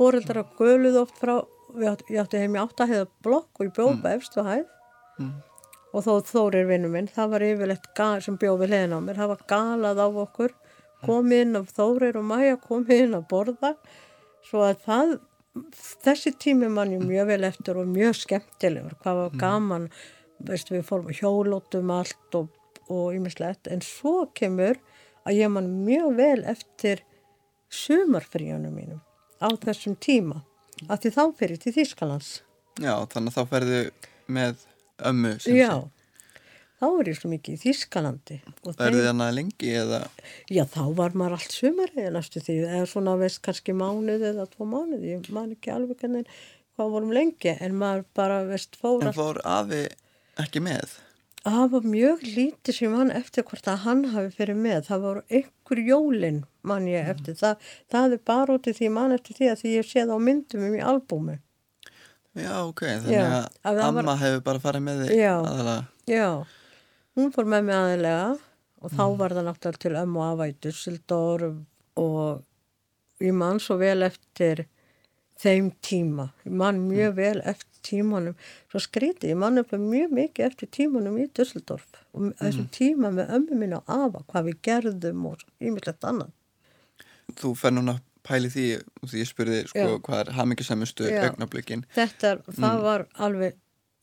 [0.00, 1.36] fóreldrar að göluð oft frá
[1.78, 4.66] ég átti heim í áttaheiða blokk og ég bjópa efstu hæð.
[5.22, 5.36] Mm.
[5.96, 9.20] Og þó Þórir vinnu minn, það var yfirleitt gal, sem bjóð við hliðin á mér,
[9.20, 10.52] það var galað á okkur.
[11.06, 13.72] Komið inn af Þórir og Maja komið inn að borða.
[14.44, 15.16] Svo að það
[16.04, 19.88] þessi tími mann ég mjög vel eftir og mjög skemmtilegur, hvað var gaman
[20.44, 22.50] veist við fórum hjólótum allt og,
[22.92, 23.70] og ýmislegt.
[23.72, 24.78] En svo kemur
[25.26, 27.02] að ég mann mjög vel eftir
[27.72, 29.00] sumarfríunum mínum
[29.40, 30.42] á þessum tíma.
[30.92, 32.30] Af því þá fyrir til Þýskalands.
[32.76, 33.82] Já, þannig að þá ferðu
[34.36, 34.66] með
[35.04, 36.42] ömmu sem Já, sé.
[36.80, 40.02] þá er ég svo mikið í Þýskalandi og Verðu þið hana lengi eða
[40.52, 44.68] Já, þá var maður allt sumarið næstu því, eða svona veist kannski mánuð eða tvo
[44.70, 46.30] mánuð, ég man ekki alveg hvernig
[46.76, 49.86] hvað vorum lengi, en maður bara veist fór en fór afi
[50.42, 50.98] ekki með?
[51.46, 55.20] Það var mjög lítið sem hann eftir hvort að hann hafi fyrir með, það voru
[55.30, 59.50] einhver jólin mann ég eftir, það, það er bara út í því mann eftir því
[59.52, 61.36] að því ég sé það á myndum um í albúmi.
[62.36, 65.86] Já, ok, þannig Já, að að það var- amma hefur bara farið með þig aðalega.
[66.12, 66.26] Já,
[67.16, 68.38] hún fór með mig aðeinslega
[68.82, 71.54] og þá var það náttúrulega til ömmu afa í Dusseldorf
[71.96, 72.42] og
[73.24, 74.66] ég man svo vel eftir
[75.40, 76.30] þeim tíma.
[76.44, 78.34] Ég man mjög vel eftir tímanum.
[78.72, 83.30] Svo skríti, ég man eftir mjög mikið eftir tímanum í Dusseldorf og þessum tíma með
[83.36, 86.32] ömmu mín og afa, hvað við gerðum og ímislegt annað.
[87.36, 88.66] Þú fer núna að pæli því
[89.06, 93.56] því ég spurði sko hvað er hamingisamustu augnablikin Þetta, það var alveg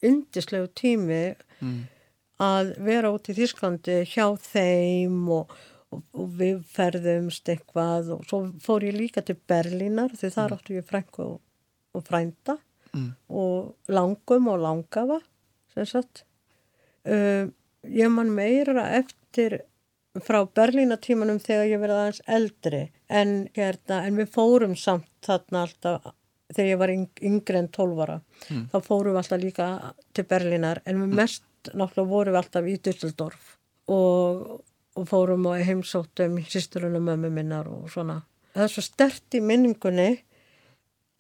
[0.04, 1.22] yndislegu tími
[1.60, 1.80] mm.
[2.44, 5.56] að vera út í Þísklandi hjá þeim og,
[5.94, 10.78] og, og við ferðumst eitthvað og svo fór ég líka til Berlínar því þar áttu
[10.80, 11.42] ég frængu og,
[11.94, 12.60] og frænda
[12.94, 13.14] Mm.
[13.30, 15.20] og langum og langafa
[15.74, 16.26] sem sagt.
[17.06, 17.54] Um,
[17.84, 19.64] ég man meira eftir
[20.22, 26.12] frá Berlínatímanum þegar ég verið aðeins eldri en, hérna, en við fórum samt þarna alltaf
[26.54, 28.68] þegar ég var yng, yngri en 12 ára Mm.
[28.74, 29.66] þá fórum við alltaf líka
[30.14, 33.54] til Berlínar en við mest náttúrulega vorum við alltaf í Düsseldorf
[33.88, 34.62] og,
[35.00, 38.20] og fórum og heimsóttum sýsturinn og mömmu minnar og svona
[38.54, 40.10] það er svo stert í minningunni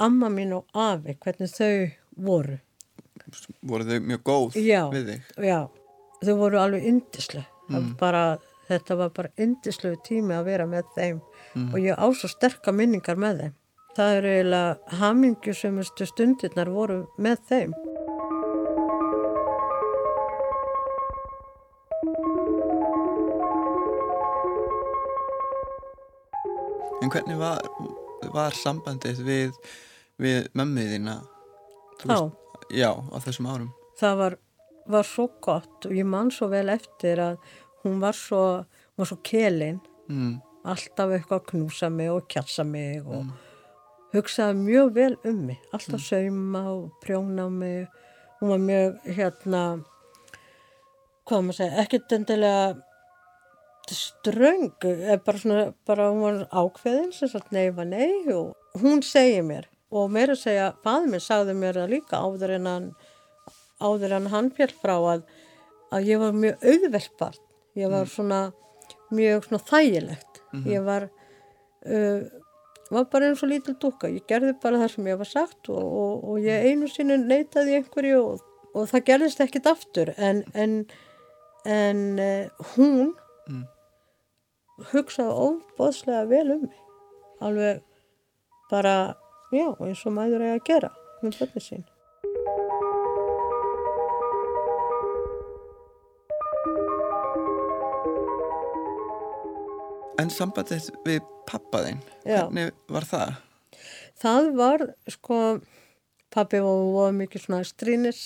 [0.03, 1.89] amma mín og afi hvernig þau
[2.27, 2.59] voru
[3.63, 4.83] voru þau mjög góð Já.
[4.91, 5.59] við þig já,
[6.27, 7.93] þau voru alveg yndislega mm.
[7.99, 8.23] bara,
[8.69, 11.19] þetta var bara yndislegu tími að vera með þeim.
[11.73, 13.57] Og ég á svo sterka minningar með þeim.
[13.93, 17.75] Það eru eiginlega hamingjusumustu stundirnar voru með þeim.
[27.03, 27.61] En hvernig var,
[28.33, 29.57] var sambandið við,
[30.23, 31.15] við mömmið þína?
[31.99, 32.17] Þú þá,
[32.73, 33.71] já, á þessum árum.
[33.99, 34.37] Það var,
[34.95, 37.37] var svo gott og ég man svo vel eftir að
[37.83, 39.81] hún var svo, hún var svo kelin.
[40.11, 40.41] Mm.
[40.63, 43.25] alltaf eitthvað að knúsa mig og kjassa mig og
[44.13, 45.59] hugsaði mjög vel um mig.
[45.75, 47.87] Alltaf sauma og prjóna mig.
[48.39, 49.63] Hún var mjög hérna
[51.27, 52.73] hvað maður segja, ekkert endilega
[53.93, 54.71] ströng
[55.25, 59.67] bara svona, bara hún var ákveðin sem sagt nei var nei og hún segir mér
[59.93, 62.87] og meira að segja, faður minn sagði mér það líka áður en hann
[63.83, 65.25] áður en hann fjall frá að
[65.93, 67.41] að ég var mjög auðvelt barn
[67.79, 68.39] ég var svona
[69.13, 70.41] mjög svona þægilegt.
[70.69, 71.07] Ég var
[71.85, 72.21] uh,
[72.93, 74.09] var bara eins og lítil dúkka.
[74.13, 77.79] Ég gerði bara það sem ég var sagt og, og, og ég einu sinni neitaði
[77.79, 78.43] einhverju og,
[78.75, 80.13] og það gerðist ekkit aftur.
[80.17, 80.79] En en,
[81.65, 83.13] en uh, hún
[83.43, 83.65] Mm.
[84.93, 86.77] hugsaði óbóðslega vel um mig.
[87.43, 87.81] Alveg
[88.71, 88.93] bara
[89.51, 90.89] já, eins og mæður eiga að gera
[91.21, 91.83] með börni sín
[100.21, 102.43] en sambandið við pappa þinn Já.
[102.45, 103.33] hvernig var það?
[104.23, 105.37] það var sko
[106.33, 108.21] pabbi var, var mikið svona strínis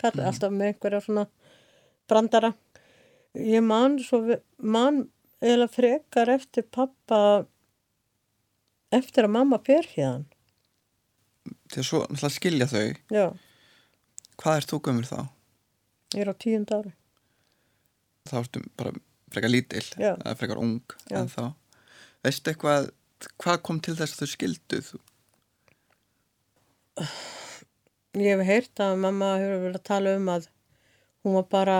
[0.00, 1.26] kall, alltaf með einhverja svona
[2.10, 2.50] brandara.
[3.36, 4.20] Ég man svo,
[4.60, 5.06] man
[5.44, 7.20] eða frekar eftir pappa
[8.94, 10.26] eftir að mamma fer hérna.
[11.70, 12.84] Þegar svo náttúrulega skilja þau,
[13.14, 13.24] Já,
[14.40, 15.18] hvað er þú gömur þá?
[16.14, 16.92] ég er á tíund ári.
[18.26, 18.92] Þá ertu bara
[19.32, 20.14] frekar lítil, Já.
[20.14, 21.20] eða frekar ung Já.
[21.20, 21.44] en þá.
[22.26, 22.90] Veistu eitthvað,
[23.42, 24.90] hvað kom til þess að þau skilduð?
[28.16, 30.48] Ég hef heyrt að mamma hefur verið að tala um að
[31.26, 31.78] hún var bara,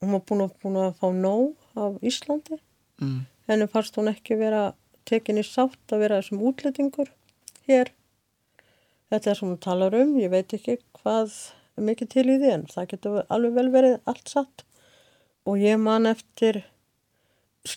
[0.00, 2.60] hún var búin að, búin að fá nóg af Íslandi.
[3.02, 3.24] Mm.
[3.50, 4.70] Henni fannst hún ekki vera
[5.08, 7.10] tekin í sátt að vera þessum útlendingur
[7.68, 7.92] hér.
[9.10, 11.34] Þetta er sem hún talar um, ég veit ekki hvað
[11.76, 14.64] er mikið til í því en það getur alveg vel verið allt satt.
[15.48, 16.62] Og ég man eftir,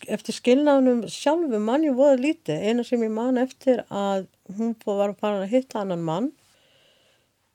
[0.07, 2.63] eftir skilnaðunum sjálfu mann ég voða lítið.
[2.67, 6.31] Eina sem ég man eftir að hún var að fara að hitta annan mann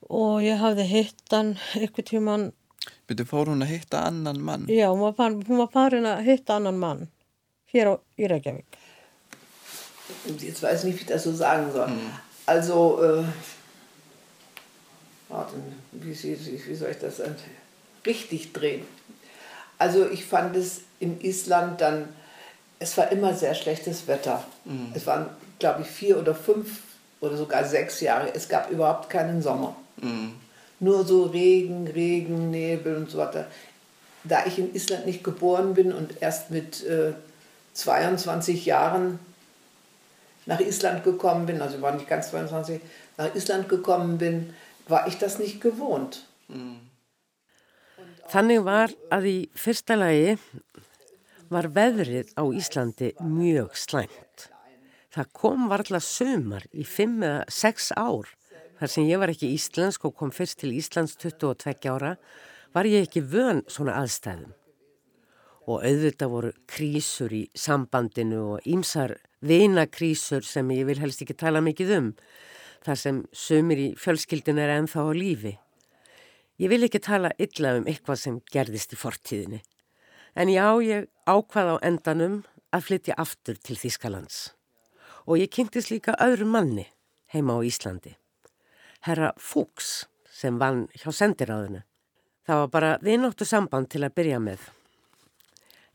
[0.08, 2.46] og ég hafði hitt hann eitthvað tíman,
[3.08, 4.66] Byrju, fór hún að hitta annan mann?
[4.68, 7.08] já, hún var, farin, hún var farin að hitta annan mann
[7.72, 8.78] hér á, í Reykjavík.
[10.40, 11.92] Jetzt weiß ich nicht, wie ich das so sagen soll.
[12.46, 13.24] Also, äh,
[15.28, 15.56] warte,
[15.92, 17.36] wie, wie, wie soll ich das dann
[18.06, 18.86] richtig drehen?
[19.78, 22.08] Also, ich fand es in Island dann,
[22.78, 24.44] es war immer sehr schlechtes Wetter.
[24.94, 25.26] Es waren,
[25.58, 26.80] glaube ich, vier oder fünf
[27.20, 28.32] oder sogar sechs Jahre.
[28.34, 29.74] Es gab überhaupt keinen Sommer.
[30.80, 33.46] Nur so Regen, Regen, Nebel und so weiter.
[34.24, 37.12] Da ich in Island nicht geboren bin und erst mit äh,
[37.74, 39.18] 22 Jahren
[40.46, 42.80] nach Island gekommen bin, also ich war nicht ganz 22,
[43.16, 44.54] nach Island gekommen bin,
[44.88, 46.24] war ich das nicht gewohnt.
[48.28, 50.34] Þannig var að í fyrsta lagi
[51.48, 54.48] var veðrið á Íslandi mjög slæmt.
[55.08, 58.28] Það kom varla sömar í fimm eða sex ár.
[58.76, 62.10] Þar sem ég var ekki íslensk og kom fyrst til Íslands 22 ára
[62.76, 64.52] var ég ekki vön svona aðstæðum.
[65.64, 71.64] Og auðvitað voru krísur í sambandinu og ímsar vinakrísur sem ég vil helst ekki tala
[71.64, 72.12] mikið um.
[72.84, 75.54] Þar sem sömur í fjölskyldinu er ennþá á lífi.
[76.58, 79.60] Ég vil ekki tala illa um eitthvað sem gerðist í fortíðinni.
[80.34, 82.40] En já, ég ákvað á endanum
[82.74, 84.52] að flytja aftur til Þískalands.
[85.30, 86.88] Og ég kynntist líka öðru manni
[87.30, 88.16] heima á Íslandi.
[89.06, 91.84] Herra Fuchs sem vann hjá sendiráðinu.
[92.42, 94.58] Það var bara vinóttu samband til að byrja með.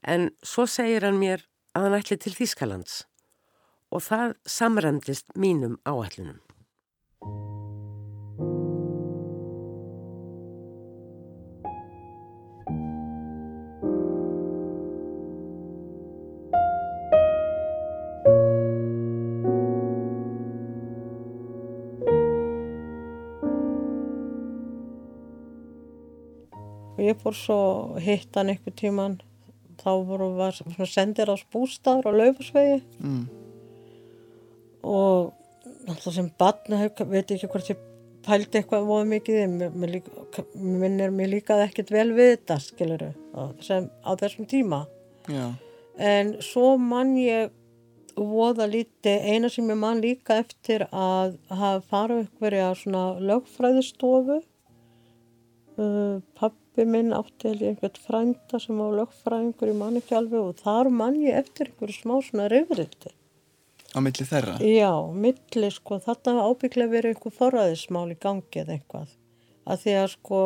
[0.03, 1.43] En svo segir hann mér
[1.73, 3.03] að hann ætli til Þískalands
[3.93, 5.77] og það samræmdist mínum
[27.13, 27.53] áætlunum.
[27.53, 29.21] Og að hitta hann einhver tíman,
[29.83, 30.57] þá voru var
[30.89, 33.23] sendir á spústaður á laufasvegi Mm.
[34.83, 35.33] og
[35.87, 37.79] alltaf sem badna, veit ekki hvort ég
[38.23, 42.37] pældi eitthvað voða mikið í, mér, mér, líka, mér minnir mér líkaði ekkert vel við
[42.37, 43.09] þetta, skiluru,
[43.59, 44.85] sem, á þessum tíma.
[45.27, 45.51] Já.
[45.99, 47.51] En svo mann ég
[48.15, 54.41] voða lítið, eina sem ég mann líka eftir að hafa farið einhverja svona lögfræðistofu.
[55.73, 56.21] Uh,
[56.73, 60.61] pappi minn átti held ég einhvern frænda sem var lögfræðingur í mann ekki alveg og
[60.63, 63.11] þar mann ég eftir einhverju smá svona reyfrildi.
[63.93, 64.57] Á milli þeirra?
[64.57, 69.13] Já, milli sko, hafa ábygglega verið einhver forræðismál í gangi eða eitthvað.
[69.69, 70.41] Að því að sko,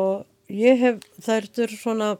[0.52, 2.10] ég hef, það er svona,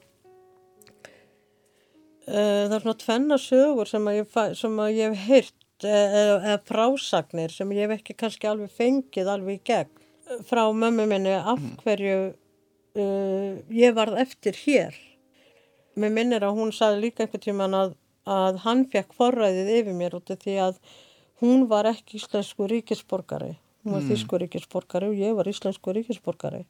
[2.25, 6.41] uh, það er svona tvenna sögur sem að ég, sem að ég hef heyrt eða,
[6.41, 9.97] eða frásagnir sem ég hef ekki kannski alveg fengið alveg í gegn
[10.49, 12.33] frá mömmu minni af hverju
[13.03, 14.97] uh, ég varð eftir hér.
[15.99, 17.95] Mér minnir að hún saði líka einhvern tíman að,
[18.29, 20.79] að hann fekk forræðið yfir mér út af því að
[21.43, 23.57] hún var ekki íslensku ríkisborgari.
[23.83, 24.13] Hún var mm.
[24.13, 26.65] þýsku ríkisborgari og ég var íslensku ríkisborgari.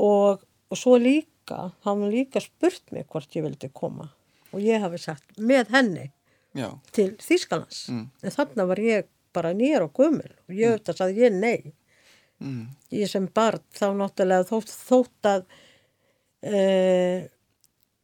[0.00, 0.42] Og,
[0.72, 4.08] og svo líka, hann líka spurt mig hvort ég vildi koma.
[4.52, 6.10] Og ég hafi sagt með henni
[6.56, 6.68] Já.
[6.92, 7.86] til Þýskalands.
[7.92, 8.08] Mm.
[8.22, 11.72] En þarna var ég bara nýjar og gömul og ég auðvitað sagði ég nei.
[12.42, 12.62] Mm.
[12.98, 15.44] Ég sem barn þá náttúrulega þótt, þótt að
[16.50, 17.18] uh,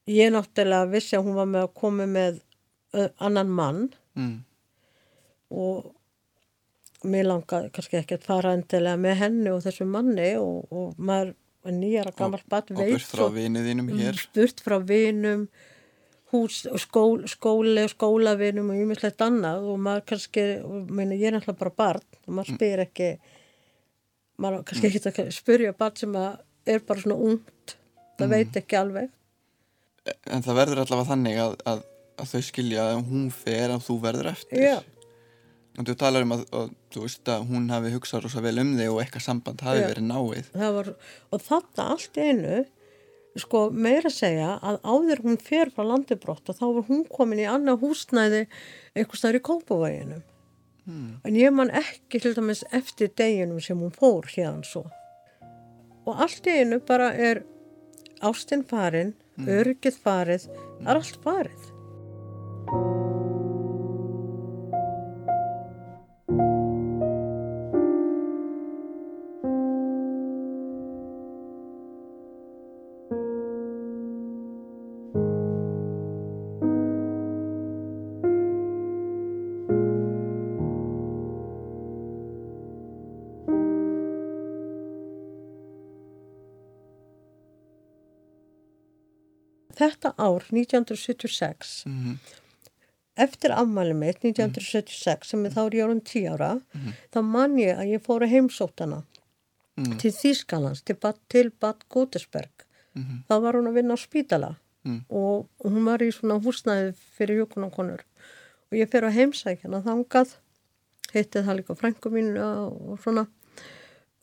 [0.08, 2.42] ég náttúrulega vissi að hún var með að koma með
[3.20, 4.38] annan mann Mm.
[5.54, 5.92] og
[7.06, 11.28] mér langaði kannski ekki að fara endilega með henni og þessu manni og, og maður
[11.68, 14.18] er nýjara gammal bat Og burt frá vinið þínum hér?
[14.34, 15.44] burt frá vinum
[16.32, 21.38] hús, skól, skóli og skólavinum og ýmislegt annað og maður kannski, og meina, ég er
[21.38, 23.12] náttúrulega bara barn og maður spyr ekki
[24.38, 27.76] maður kannski ekki að spyrja barn sem að er bara svona ungt
[28.18, 29.14] það veit ekki alveg
[30.28, 31.82] En það verður allavega þannig að, að,
[32.20, 34.62] að þau skilja að hún fer að þú verður eftir.
[34.62, 34.78] Já.
[35.78, 38.72] Og þú talar um að, að þú veist að hún hafi hugsað rosa vel um
[38.78, 39.88] þig og eitthvað samband hafi Já.
[39.92, 40.50] verið náið.
[40.56, 40.90] Það var,
[41.30, 42.58] og þarna allt einu
[43.38, 47.46] sko meira segja að áður hún fer frá landibrótt og þá var hún komin í
[47.46, 48.40] annað húsnæði
[48.96, 49.44] einhvers þar í
[50.88, 54.84] Kópavæginum en ég man ekki til dæmis eftir deginum sem hún fór hérna svo.
[56.06, 57.42] Og allt í einu bara er
[58.24, 60.48] ástinn farin öryggið farið,
[60.80, 63.07] það er allt farið
[90.18, 91.84] ár 1976
[93.18, 96.50] eftir afmæli mitt 1976 sem er þá er ég orðin 10 ára
[97.14, 99.02] þá man ég að ég fór að heimsótt hana
[100.02, 100.98] til Þýskalands til
[101.28, 102.66] til Bad Godesberg
[103.28, 104.56] þá var hún að vinna á spítala
[105.08, 108.04] og hún var í svona húsnæði fyrir hjókunakonur
[108.70, 110.36] og ég fer að heimsækja hana þangað
[111.14, 113.26] hitti það líka frængu mín og svona.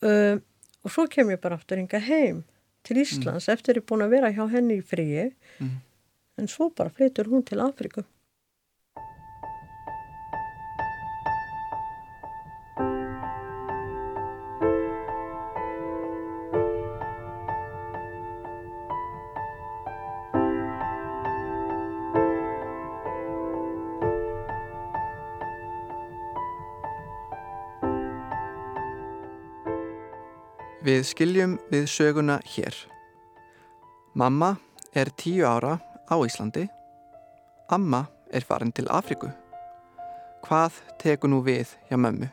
[0.05, 0.37] Uh,
[0.85, 2.43] og svo kem ég bara aftur hinga heim
[2.85, 5.31] til Íslands eftir ég er búin að vera hjá henni í fríi
[6.37, 8.03] en svo bara flytur hún til Afriku
[30.85, 32.75] Við skiljum við söguna hér.
[34.13, 34.51] Mamma
[34.93, 35.79] er tíu ára
[36.09, 36.67] á Íslandi.
[37.69, 39.29] Amma er farin til Afriku.
[40.45, 42.29] Hvað tekur nú við hjá mömmu?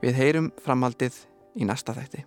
[0.00, 1.18] Við heyrum framhaldið
[1.60, 2.24] í næsta þætti.